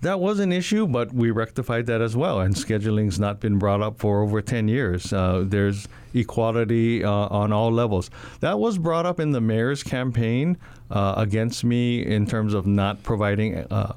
[0.00, 2.40] That was an issue, but we rectified that as well.
[2.40, 5.12] And scheduling's not been brought up for over 10 years.
[5.12, 8.10] Uh, there's equality uh, on all levels.
[8.40, 10.56] That was brought up in the mayor's campaign
[10.90, 13.94] uh, against me in terms of not providing uh,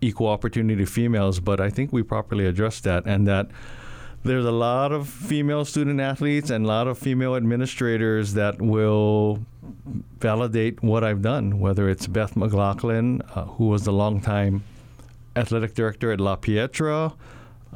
[0.00, 3.48] equal opportunity to females, but I think we properly addressed that and that
[4.26, 9.38] there's a lot of female student athletes and a lot of female administrators that will
[10.18, 14.64] validate what I've done, whether it's Beth McLaughlin, uh, who was the longtime
[15.36, 17.14] athletic director at La Pietra.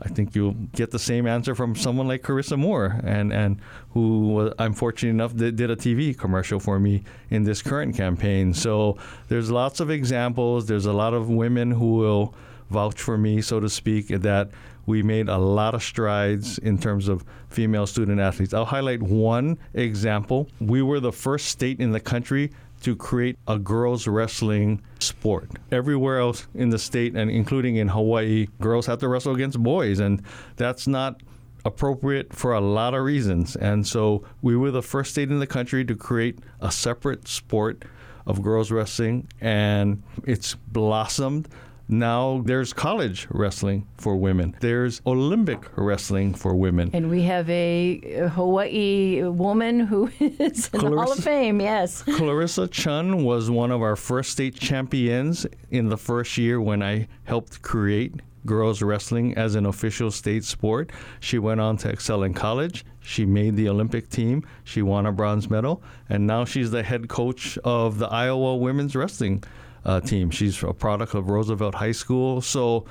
[0.03, 3.61] I think you'll get the same answer from someone like Carissa Moore, and, and
[3.93, 8.55] who I'm fortunate enough that did a TV commercial for me in this current campaign.
[8.55, 8.97] So
[9.29, 10.67] there's lots of examples.
[10.67, 12.35] There's a lot of women who will
[12.71, 14.51] vouch for me, so to speak, that
[14.87, 18.55] we made a lot of strides in terms of female student athletes.
[18.55, 20.49] I'll highlight one example.
[20.61, 22.51] We were the first state in the country
[22.83, 25.51] to create a girls wrestling sport.
[25.71, 30.01] Everywhere else in the state and including in Hawaii, girls have to wrestle against boys
[30.01, 30.23] and
[30.57, 31.23] that's not
[31.65, 33.55] appropriate for a lot of reasons.
[33.57, 37.85] And so we were the first state in the country to create a separate sport
[38.27, 41.49] of girls wrestling and it's blossomed
[41.91, 44.57] now there's college wrestling for women.
[44.61, 46.91] There's Olympic wrestling for women.
[46.93, 52.03] And we have a Hawaii woman who is in Clarissa, the Hall of Fame, yes.
[52.03, 57.09] Clarissa Chun was one of our first state champions in the first year when I
[57.25, 58.15] helped create
[58.47, 60.91] girls wrestling as an official state sport.
[61.21, 62.85] She went on to excel in college.
[63.01, 64.47] She made the Olympic team.
[64.65, 65.83] She won a bronze medal.
[66.09, 69.43] And now she's the head coach of the Iowa women's wrestling
[69.85, 70.31] uh, team.
[70.31, 72.41] She's a product of Roosevelt High School.
[72.41, 72.85] So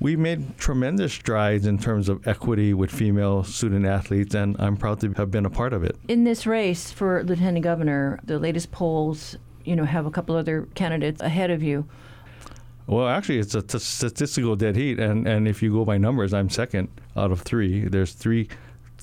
[0.00, 5.00] we made tremendous strides in terms of equity with female student athletes, and I'm proud
[5.00, 5.96] to have been a part of it.
[6.08, 10.68] In this race for lieutenant governor, the latest polls, you know, have a couple other
[10.74, 11.86] candidates ahead of you.
[12.86, 16.34] Well, actually, it's a t- statistical dead heat, and, and if you go by numbers,
[16.34, 17.88] I'm second out of three.
[17.88, 18.48] There's three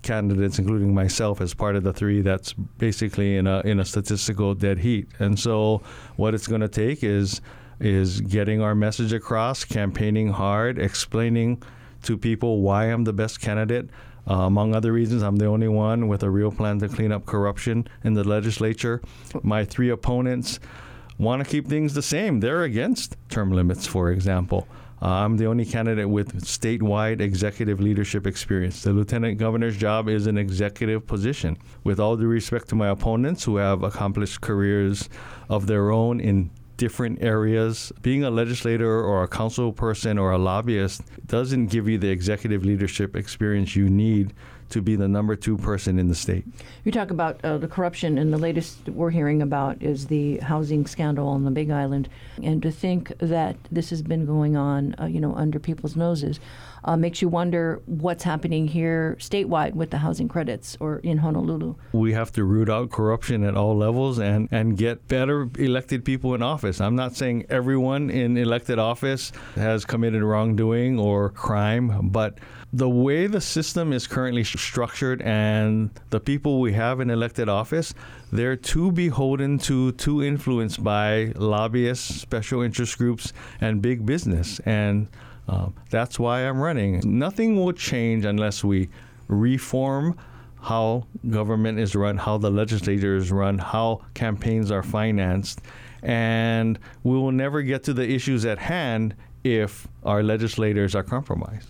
[0.01, 4.53] candidates, including myself, as part of the three that's basically in a in a statistical
[4.53, 5.07] dead heat.
[5.19, 5.81] And so,
[6.15, 7.41] what it's going to take is
[7.79, 11.61] is getting our message across, campaigning hard, explaining
[12.03, 13.89] to people why I'm the best candidate.
[14.29, 17.25] Uh, among other reasons, I'm the only one with a real plan to clean up
[17.25, 19.01] corruption in the legislature.
[19.41, 20.59] My three opponents
[21.17, 22.39] want to keep things the same.
[22.39, 24.67] They're against term limits, for example.
[25.01, 28.83] Uh, I'm the only candidate with statewide executive leadership experience.
[28.83, 31.57] The lieutenant governor's job is an executive position.
[31.83, 35.09] With all due respect to my opponents who have accomplished careers
[35.49, 37.91] of their own in different areas.
[38.01, 42.63] Being a legislator or a council person or a lobbyist doesn't give you the executive
[42.63, 44.33] leadership experience you need
[44.71, 46.45] to be the number two person in the state.
[46.83, 50.85] You talk about uh, the corruption, and the latest we're hearing about is the housing
[50.85, 52.09] scandal on the Big Island.
[52.41, 56.39] And to think that this has been going on, uh, you know, under people's noses,
[56.83, 61.75] uh, makes you wonder what's happening here statewide with the housing credits or in Honolulu.
[61.93, 66.33] We have to root out corruption at all levels and, and get better elected people
[66.33, 66.81] in office.
[66.81, 72.39] I'm not saying everyone in elected office has committed wrongdoing or crime, but
[72.73, 77.93] the way the system is currently structured and the people we have in elected office,
[78.31, 84.59] they're too beholden to, too influenced by lobbyists, special interest groups, and big business.
[84.65, 85.07] And
[85.49, 87.01] um, that's why I'm running.
[87.03, 88.89] Nothing will change unless we
[89.27, 90.17] reform
[90.61, 95.59] how government is run, how the legislature is run, how campaigns are financed.
[96.03, 101.67] And we will never get to the issues at hand if our legislators are compromised.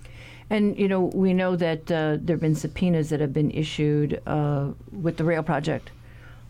[0.51, 4.21] And you know, we know that uh, there have been subpoenas that have been issued
[4.27, 5.91] uh, with the rail project.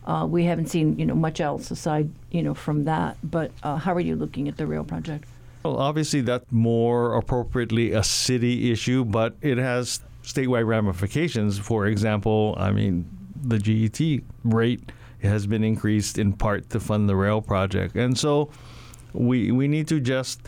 [0.08, 3.16] Uh, we haven't seen you know much else aside you know from that.
[3.24, 5.26] But uh, how are you looking at the rail project?
[5.64, 11.60] Well, obviously that's more appropriately a city issue, but it has statewide ramifications.
[11.60, 13.06] For example, I mean,
[13.44, 14.92] the GET rate
[15.22, 17.96] has been increased in part to fund the rail project.
[17.96, 18.50] And so
[19.14, 20.42] we, we need to just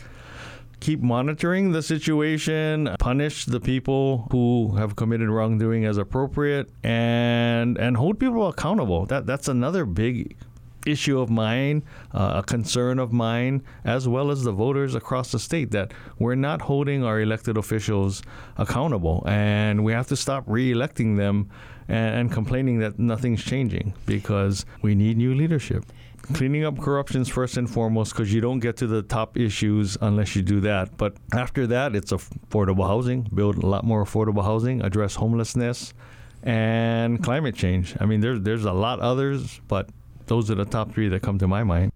[0.84, 7.96] keep monitoring the situation, punish the people who have committed wrongdoing as appropriate, and and
[7.96, 9.06] hold people accountable.
[9.06, 10.36] That that's another big
[10.84, 11.82] issue of mine,
[12.12, 16.34] uh, a concern of mine, as well as the voters across the state that we're
[16.34, 18.22] not holding our elected officials
[18.58, 21.48] accountable, and we have to stop re-electing them
[21.88, 25.86] and, and complaining that nothing's changing because we need new leadership
[26.32, 30.34] cleaning up corruptions first and foremost because you don't get to the top issues unless
[30.34, 30.96] you do that.
[30.96, 35.94] But after that, it's affordable housing, build a lot more affordable housing, address homelessness,
[36.42, 37.96] and climate change.
[38.00, 39.90] I mean, there's there's a lot others, but
[40.26, 41.92] those are the top three that come to my mind.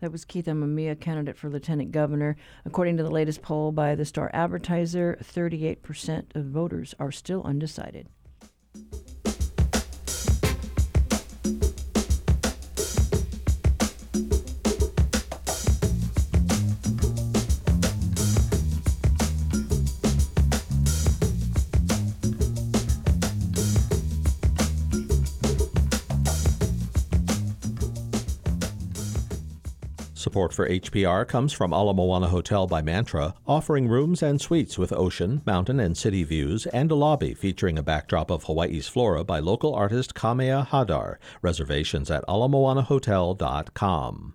[0.00, 2.36] That was Keith Amemiya, candidate for lieutenant governor.
[2.64, 8.08] According to the latest poll by the Star Advertiser, 38% of voters are still undecided.
[30.30, 34.92] Support for HPR comes from Ala Moana Hotel by Mantra, offering rooms and suites with
[34.92, 39.40] ocean, mountain, and city views, and a lobby featuring a backdrop of Hawaii's flora by
[39.40, 41.16] local artist Kamea Hadar.
[41.42, 44.34] Reservations at alamoanahotel.com.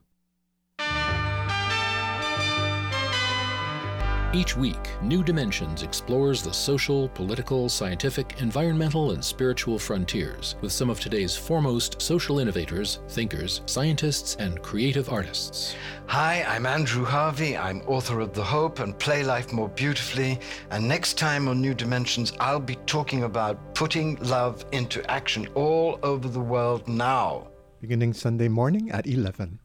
[4.36, 10.90] Each week, New Dimensions explores the social, political, scientific, environmental, and spiritual frontiers with some
[10.90, 15.78] of today's foremost social innovators, thinkers, scientists, and creative artists.
[16.08, 17.56] Hi, I'm Andrew Harvey.
[17.56, 20.38] I'm author of The Hope and Play Life More Beautifully.
[20.70, 25.98] And next time on New Dimensions, I'll be talking about putting love into action all
[26.04, 27.48] over the world now.
[27.80, 29.60] Beginning Sunday morning at 11.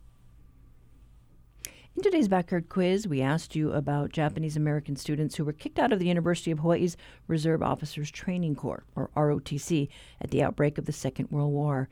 [2.01, 5.93] In today's backyard quiz, we asked you about Japanese American students who were kicked out
[5.93, 6.97] of the University of Hawaii's
[7.27, 9.87] Reserve Officers Training Corps, or ROTC,
[10.19, 11.91] at the outbreak of the Second World War.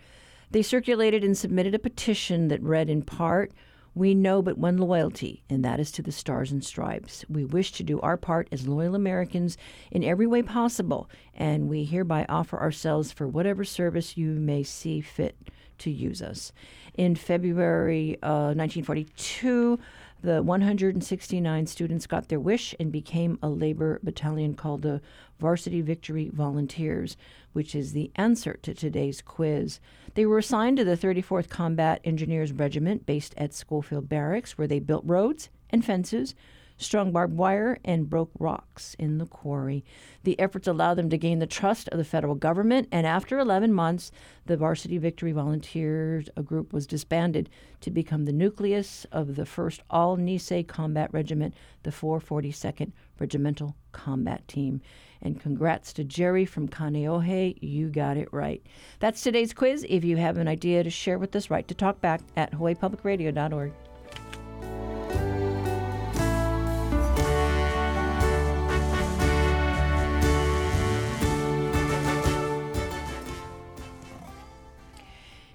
[0.50, 3.52] They circulated and submitted a petition that read in part,
[3.94, 7.26] we know but one loyalty, and that is to the Stars and Stripes.
[7.28, 9.58] We wish to do our part as loyal Americans
[9.90, 15.02] in every way possible, and we hereby offer ourselves for whatever service you may see
[15.02, 15.36] fit
[15.78, 16.52] to use us.
[16.98, 19.78] In February uh, 1942,
[20.20, 25.00] the 169 students got their wish and became a labor battalion called the
[25.38, 27.16] Varsity Victory Volunteers,
[27.52, 29.78] which is the answer to today's quiz.
[30.14, 34.80] They were assigned to the 34th Combat Engineers Regiment based at Schofield Barracks, where they
[34.80, 36.34] built roads and fences,
[36.78, 39.84] strung barbed wire, and broke rocks in the quarry.
[40.22, 43.72] The efforts allowed them to gain the trust of the federal government, and after 11
[43.72, 44.10] months,
[44.46, 47.50] the Varsity Victory Volunteers a group was disbanded
[47.80, 54.46] to become the nucleus of the 1st All Nisei Combat Regiment, the 442nd Regimental Combat
[54.48, 54.80] Team.
[55.20, 57.56] And congrats to Jerry from Kaneohe.
[57.60, 58.64] You got it right.
[59.00, 59.84] That's today's quiz.
[59.88, 63.72] If you have an idea to share with us, write to talkback at hawaiipublicradio.org.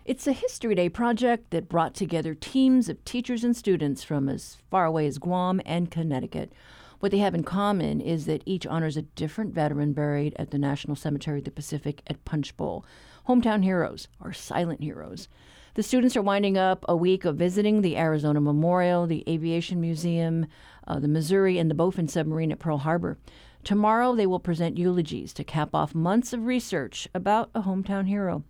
[0.06, 4.58] It's a History Day project that brought together teams of teachers and students from as
[4.70, 6.52] far away as Guam and Connecticut.
[7.00, 10.58] What they have in common is that each honors a different veteran buried at the
[10.58, 12.86] National Cemetery of the Pacific at Punchbowl.
[13.30, 15.30] Hometown heroes or silent heroes.
[15.76, 20.48] The students are winding up a week of visiting the Arizona Memorial, the Aviation Museum,
[20.86, 23.18] uh, the Missouri, and the Bowfin submarine at Pearl Harbor.
[23.64, 28.44] Tomorrow, they will present eulogies to cap off months of research about a hometown hero.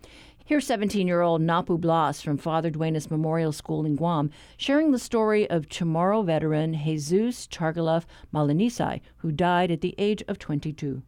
[0.45, 4.99] Here's 17 year old Napu Blas from Father Duenas Memorial School in Guam sharing the
[4.99, 11.01] story of Chamorro veteran Jesus Chargalaf Malanisai, who died at the age of 22.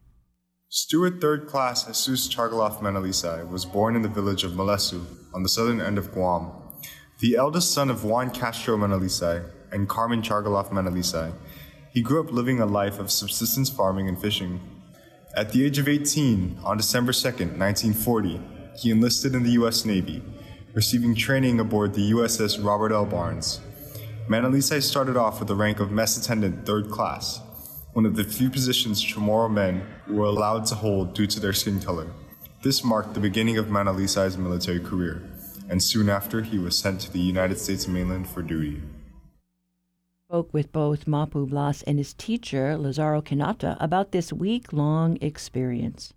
[0.70, 5.50] Steward Third Class Jesus Chargalaf Manalisai was born in the village of Malesso on the
[5.50, 6.50] southern end of Guam.
[7.18, 11.34] The eldest son of Juan Castro Manalisai and Carmen Chargalaf Manalisai,
[11.92, 14.60] he grew up living a life of subsistence farming and fishing.
[15.36, 18.40] At the age of 18, on December 2nd, 1940,
[18.78, 19.84] he enlisted in the U.S.
[19.84, 20.22] Navy,
[20.74, 23.06] receiving training aboard the USS Robert L.
[23.06, 23.60] Barnes.
[24.28, 27.40] Manalisai started off with the rank of mess attendant third class,
[27.92, 31.80] one of the few positions Chamorro men were allowed to hold due to their skin
[31.80, 32.08] color.
[32.62, 35.22] This marked the beginning of Manalisai's military career,
[35.70, 38.82] and soon after he was sent to the United States mainland for duty.
[40.28, 46.12] spoke with both Napu Blas and his teacher, Lazaro Kanata, about this week long experience.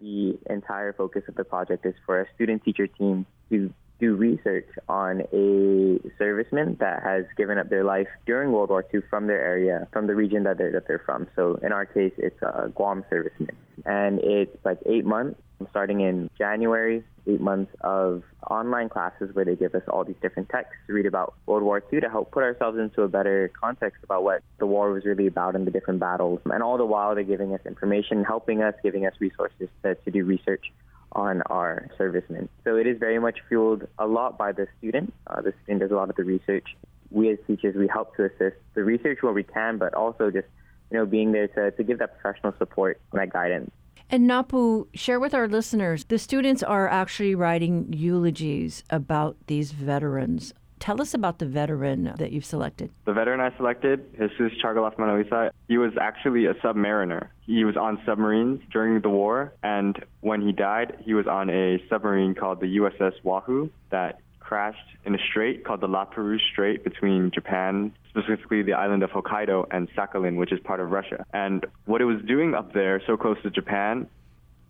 [0.00, 4.68] The entire focus of the project is for a student teacher team to do research
[4.88, 9.40] on a serviceman that has given up their life during World War II from their
[9.40, 11.26] area, from the region that they're, that they're from.
[11.34, 13.56] So in our case, it's a Guam serviceman.
[13.84, 15.40] And it's like eight months
[15.70, 20.48] starting in January, eight months of online classes where they give us all these different
[20.48, 24.02] texts to read about World War II to help put ourselves into a better context
[24.04, 26.40] about what the war was really about and the different battles.
[26.46, 30.10] And all the while, they're giving us information, helping us, giving us resources to, to
[30.10, 30.72] do research
[31.12, 32.48] on our servicemen.
[32.64, 35.12] So it is very much fueled a lot by the student.
[35.26, 36.76] Uh, the student does a lot of the research.
[37.10, 40.46] We as teachers, we help to assist the research where we can, but also just
[40.90, 43.70] you know being there to, to give that professional support and that guidance.
[44.10, 50.54] And Napu, share with our listeners the students are actually writing eulogies about these veterans.
[50.80, 52.90] Tell us about the veteran that you've selected.
[53.04, 57.28] The veteran I selected, Jesus Chargaloff Manalisa, he was actually a submariner.
[57.44, 61.82] He was on submarines during the war, and when he died, he was on a
[61.90, 66.82] submarine called the USS Wahoo that crashed in a strait called the La Perouse Strait
[66.82, 71.24] between Japan, specifically the island of Hokkaido, and Sakhalin, which is part of Russia.
[71.32, 74.08] And what it was doing up there, so close to Japan,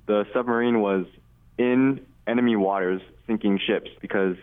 [0.06, 1.06] the submarine was
[1.58, 4.36] in enemy waters sinking ships because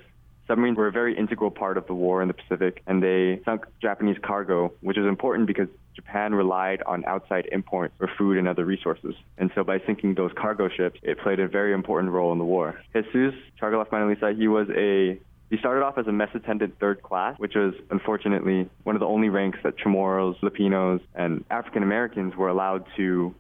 [0.48, 3.66] submarines were a very integral part of the war in the Pacific, and they sunk
[3.82, 8.66] Japanese cargo, which is important because Japan relied on outside imports for food and other
[8.66, 9.16] resources.
[9.38, 12.46] And so by sinking those cargo ships, it played a very important role in the
[12.46, 12.80] war.
[12.94, 15.20] Jesus Chargaloff Manalisa, he was a
[15.56, 19.06] he started off as a mess attendant third class, which was unfortunately one of the
[19.06, 23.34] only ranks that Chamorros, Filipinos, and African Americans were allowed to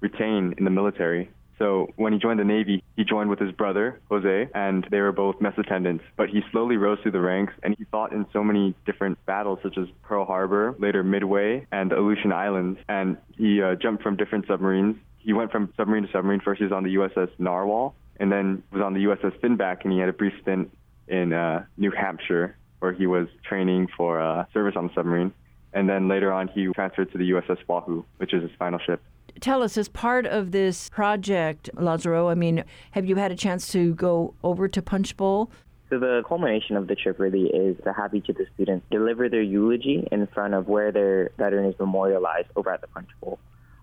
[0.00, 1.30] retain in the military.
[1.60, 5.12] So when he joined the Navy, he joined with his brother, Jose, and they were
[5.12, 6.02] both mess attendants.
[6.16, 9.60] But he slowly rose through the ranks and he fought in so many different battles,
[9.62, 12.80] such as Pearl Harbor, later Midway, and the Aleutian Islands.
[12.88, 14.96] And he uh, jumped from different submarines.
[15.18, 16.40] He went from submarine to submarine.
[16.40, 19.92] First, he was on the USS Narwhal, and then was on the USS Finback, and
[19.92, 20.68] he had a brief stint
[21.12, 25.32] in uh, New Hampshire, where he was training for uh, service on the submarine.
[25.72, 29.00] And then later on, he transferred to the USS Wahoo, which is his final ship
[29.40, 33.70] tell us, as part of this project, Lazaro, I mean, have you had a chance
[33.72, 35.50] to go over to Punchbowl?
[35.90, 39.28] So the culmination of the trip really is to have each of the students deliver
[39.28, 43.38] their eulogy in front of where their veteran is memorialized over at the Punchbowl.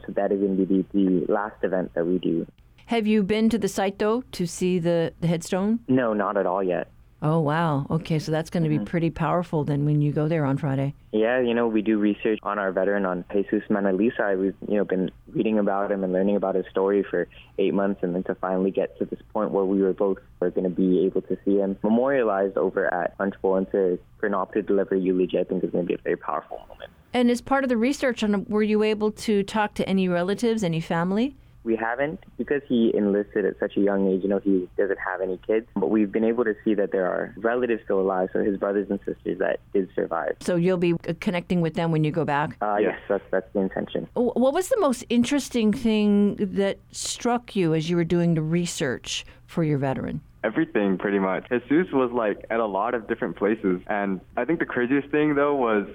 [0.06, 2.48] So that is indeed the last event that we do.
[2.88, 5.82] Have you been to the site though to see the, the headstone?
[5.88, 6.90] No, not at all yet.
[7.22, 7.86] Oh, wow.
[7.89, 8.84] Okay, so that's going to mm-hmm.
[8.84, 10.93] be pretty powerful then when you go there on Friday.
[11.11, 14.39] Yeah, you know, we do research on our veteran, on Jesus Manalisa.
[14.39, 18.03] We've, you know, been reading about him and learning about his story for eight months,
[18.03, 20.70] and then to finally get to this point where we were both were going to
[20.70, 24.61] be able to see him memorialized over at Punchbowl and to, for an op to
[24.61, 26.91] deliver eulogy, I think is going to be a very powerful moment.
[27.13, 30.63] And as part of the research, on were you able to talk to any relatives,
[30.63, 31.36] any family?
[31.70, 34.24] We haven't because he enlisted at such a young age.
[34.24, 37.05] You know, he doesn't have any kids, but we've been able to see that there
[37.05, 38.30] are relatives still alive.
[38.34, 40.38] So his brothers and sisters that did survive.
[40.39, 42.57] So you'll be connecting with them when you go back.
[42.59, 42.95] Uh, yes.
[42.97, 44.07] yes, that's that's the intention.
[44.15, 49.24] What was the most interesting thing that struck you as you were doing the research
[49.45, 50.22] for your veteran?
[50.41, 51.45] everything pretty much.
[51.67, 53.82] Jesus was like at a lot of different places.
[53.88, 55.86] And I think the craziest thing though was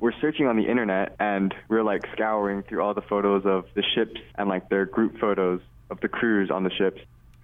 [0.00, 3.82] we're searching on the internet and we're like scouring through all the photos of the
[3.94, 7.00] ships and like their group photos of the crews on the ships,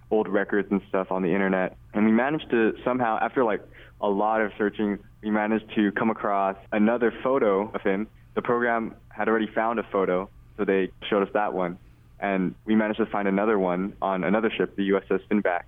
[0.09, 1.77] old records and stuff on the internet.
[1.93, 3.61] And we managed to somehow, after like
[4.01, 8.07] a lot of searching, we managed to come across another photo of him.
[8.35, 11.77] The program had already found a photo, so they showed us that one.
[12.19, 15.63] And we managed to find another one on another ship, the USS Finback.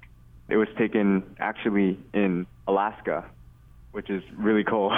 [0.50, 3.26] It was taken actually in Alaska,
[3.94, 4.92] which is really cold.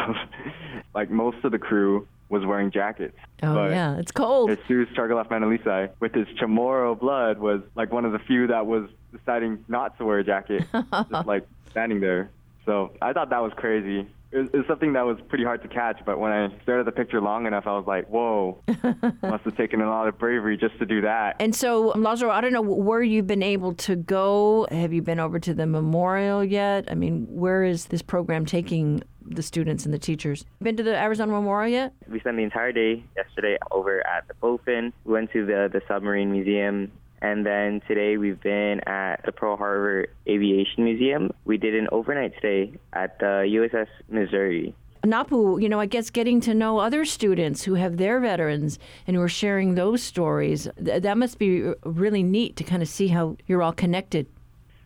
[0.95, 3.17] like most of the crew was wearing jackets.
[3.43, 4.49] Oh but yeah, it's cold.
[4.67, 8.89] Jesus Chargaloff Manalisai, with his Chamorro blood, was like one of the few that was
[9.15, 12.31] deciding not to wear a jacket, just like standing there.
[12.65, 15.99] So I thought that was crazy it was, something that was pretty hard to catch.
[16.05, 18.61] But when I stared at the picture long enough, I was like, "Whoa,
[19.23, 22.41] must have taken a lot of bravery just to do that." And so, Lazaro, I
[22.41, 24.67] don't know where you've been able to go.
[24.71, 26.85] Have you been over to the memorial yet?
[26.89, 30.45] I mean, where is this program taking the students and the teachers.
[30.61, 31.93] Been to the Arizona Memorial yet?
[32.07, 34.93] We spent the entire day yesterday over at the Bowfin.
[35.03, 39.57] We went to the, the submarine museum and then today we've been at the Pearl
[39.57, 41.31] Harbor Aviation Museum.
[41.45, 44.75] We did an overnight stay at the USS Missouri.
[45.05, 49.15] Napu, you know, I guess getting to know other students who have their veterans and
[49.15, 53.07] who are sharing those stories, th- that must be really neat to kind of see
[53.07, 54.25] how you're all connected.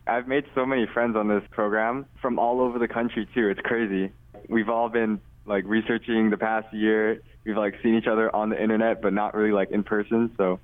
[0.08, 3.50] I've made so many friends on this program from all over the country, too.
[3.50, 4.12] It's crazy.
[4.50, 7.22] We've all been like researching the past year.
[7.46, 10.32] We've like seen each other on the internet, but not really like in person.
[10.38, 10.60] So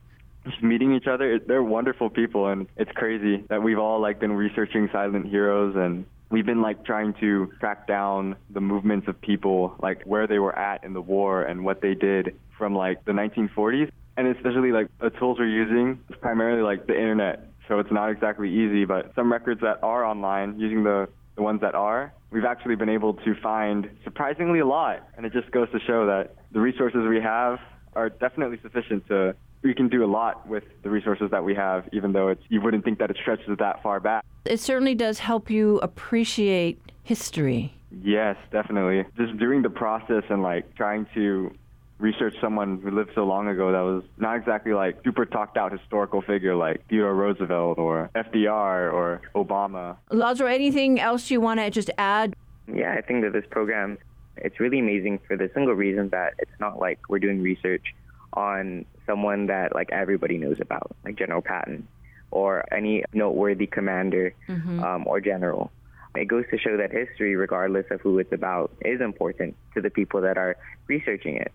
[0.46, 4.32] just meeting each other, they're wonderful people, and it's crazy that we've all like been
[4.32, 9.76] researching silent heroes and we've been like trying to track down the movements of people,
[9.82, 13.12] like where they were at in the war and what they did from like the
[13.12, 13.92] 1940s.
[14.18, 17.50] And especially like the tools we're using is primarily like the internet.
[17.68, 21.62] So it's not exactly easy, but some records that are online using the, the ones
[21.62, 25.08] that are, we've actually been able to find surprisingly a lot.
[25.18, 27.60] And it just goes to show that the resources we have
[27.94, 29.36] are definitely sufficient to
[29.66, 32.62] we can do a lot with the resources that we have, even though it's, you
[32.62, 34.24] wouldn't think that it stretches that far back.
[34.46, 37.74] It certainly does help you appreciate history.
[38.04, 39.06] Yes, definitely.
[39.18, 41.52] Just doing the process and like trying to
[41.98, 45.72] research someone who lived so long ago that was not exactly like super talked out
[45.72, 49.98] historical figure like Theodore Roosevelt or FDR or Obama.
[50.12, 52.36] Lazaro, anything else you want to just add?
[52.72, 53.98] Yeah, I think that this program
[54.38, 57.96] it's really amazing for the single reason that it's not like we're doing research
[58.36, 61.88] on someone that like everybody knows about, like General Patton
[62.32, 64.84] or any noteworthy commander mm-hmm.
[64.84, 65.72] um, or general.
[66.16, 69.90] It goes to show that history, regardless of who it's about, is important to the
[69.90, 70.58] people that are
[70.88, 71.52] researching it.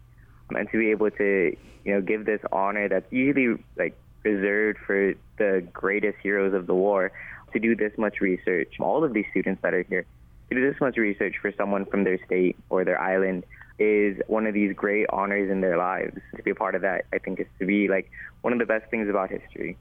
[0.51, 5.15] And to be able to, you know, give this honor that's usually like reserved for
[5.39, 7.13] the greatest heroes of the war,
[7.53, 10.07] to do this much research, all of these students that are here,
[10.49, 13.45] to do this much research for someone from their state or their island
[13.81, 16.21] is one of these great honors in their lives.
[16.37, 18.11] To be a part of that, I think, is to be like
[18.43, 19.77] one of the best things about history.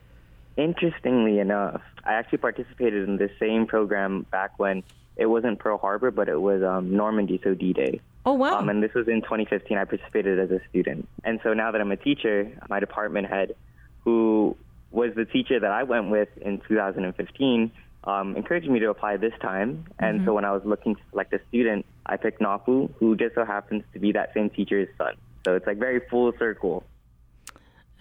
[0.56, 4.84] Interestingly enough, I actually participated in the same program back when
[5.18, 8.00] it wasn't Pearl Harbor, but it was um, Normandy, so D-Day.
[8.26, 8.60] Oh wow!
[8.60, 9.78] Um, and this was in 2015.
[9.78, 13.56] I participated as a student, and so now that I'm a teacher, my department head,
[14.04, 14.58] who
[14.92, 17.72] was the teacher that I went with in 2015,
[18.04, 19.86] um, encouraged me to apply this time.
[20.00, 20.26] And mm-hmm.
[20.28, 23.46] so when I was looking to select a student, I picked Napu, who just so
[23.46, 25.16] happens to be that same teacher's son.
[25.46, 26.84] So it's like very full circle.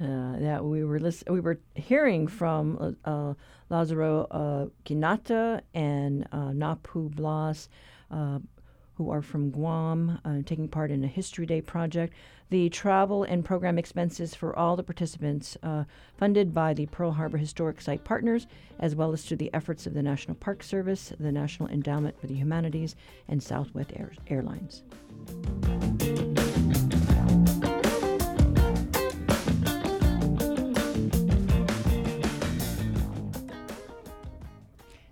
[0.01, 3.35] Uh, that we were list- we were hearing from uh, uh
[3.69, 7.69] Lazaro uh, Kinata and uh, Napu Blas
[8.11, 8.39] uh,
[8.99, 12.15] who are from Guam, uh, taking part in a History Day project.
[12.51, 15.85] The travel and program expenses for all the participants uh,
[16.17, 18.47] funded by the Pearl Harbor Historic Site Partners,
[18.79, 22.27] as well as through the efforts of the National Park Service, the National Endowment for
[22.27, 22.97] the Humanities,
[23.29, 24.83] and Southwest Air- Airlines.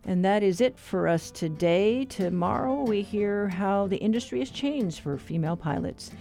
[0.07, 2.07] And that is it for us today.
[2.07, 6.13] Tomorrow, we hear how the industry has changed for female pilots.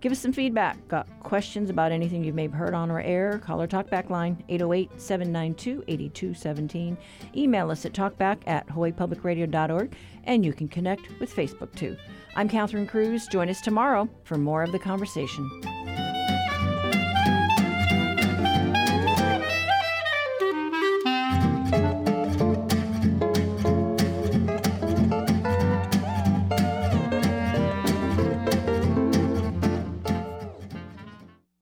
[0.00, 0.88] Give us some feedback.
[0.88, 3.38] Got questions about anything you may have heard on our air?
[3.38, 6.96] Call our talkback line, 808 792 8217.
[7.36, 9.94] Email us at talkback at hawaiipublicradio.org,
[10.24, 11.96] and you can connect with Facebook too.
[12.34, 13.26] I'm Catherine Cruz.
[13.26, 15.79] Join us tomorrow for more of the conversation.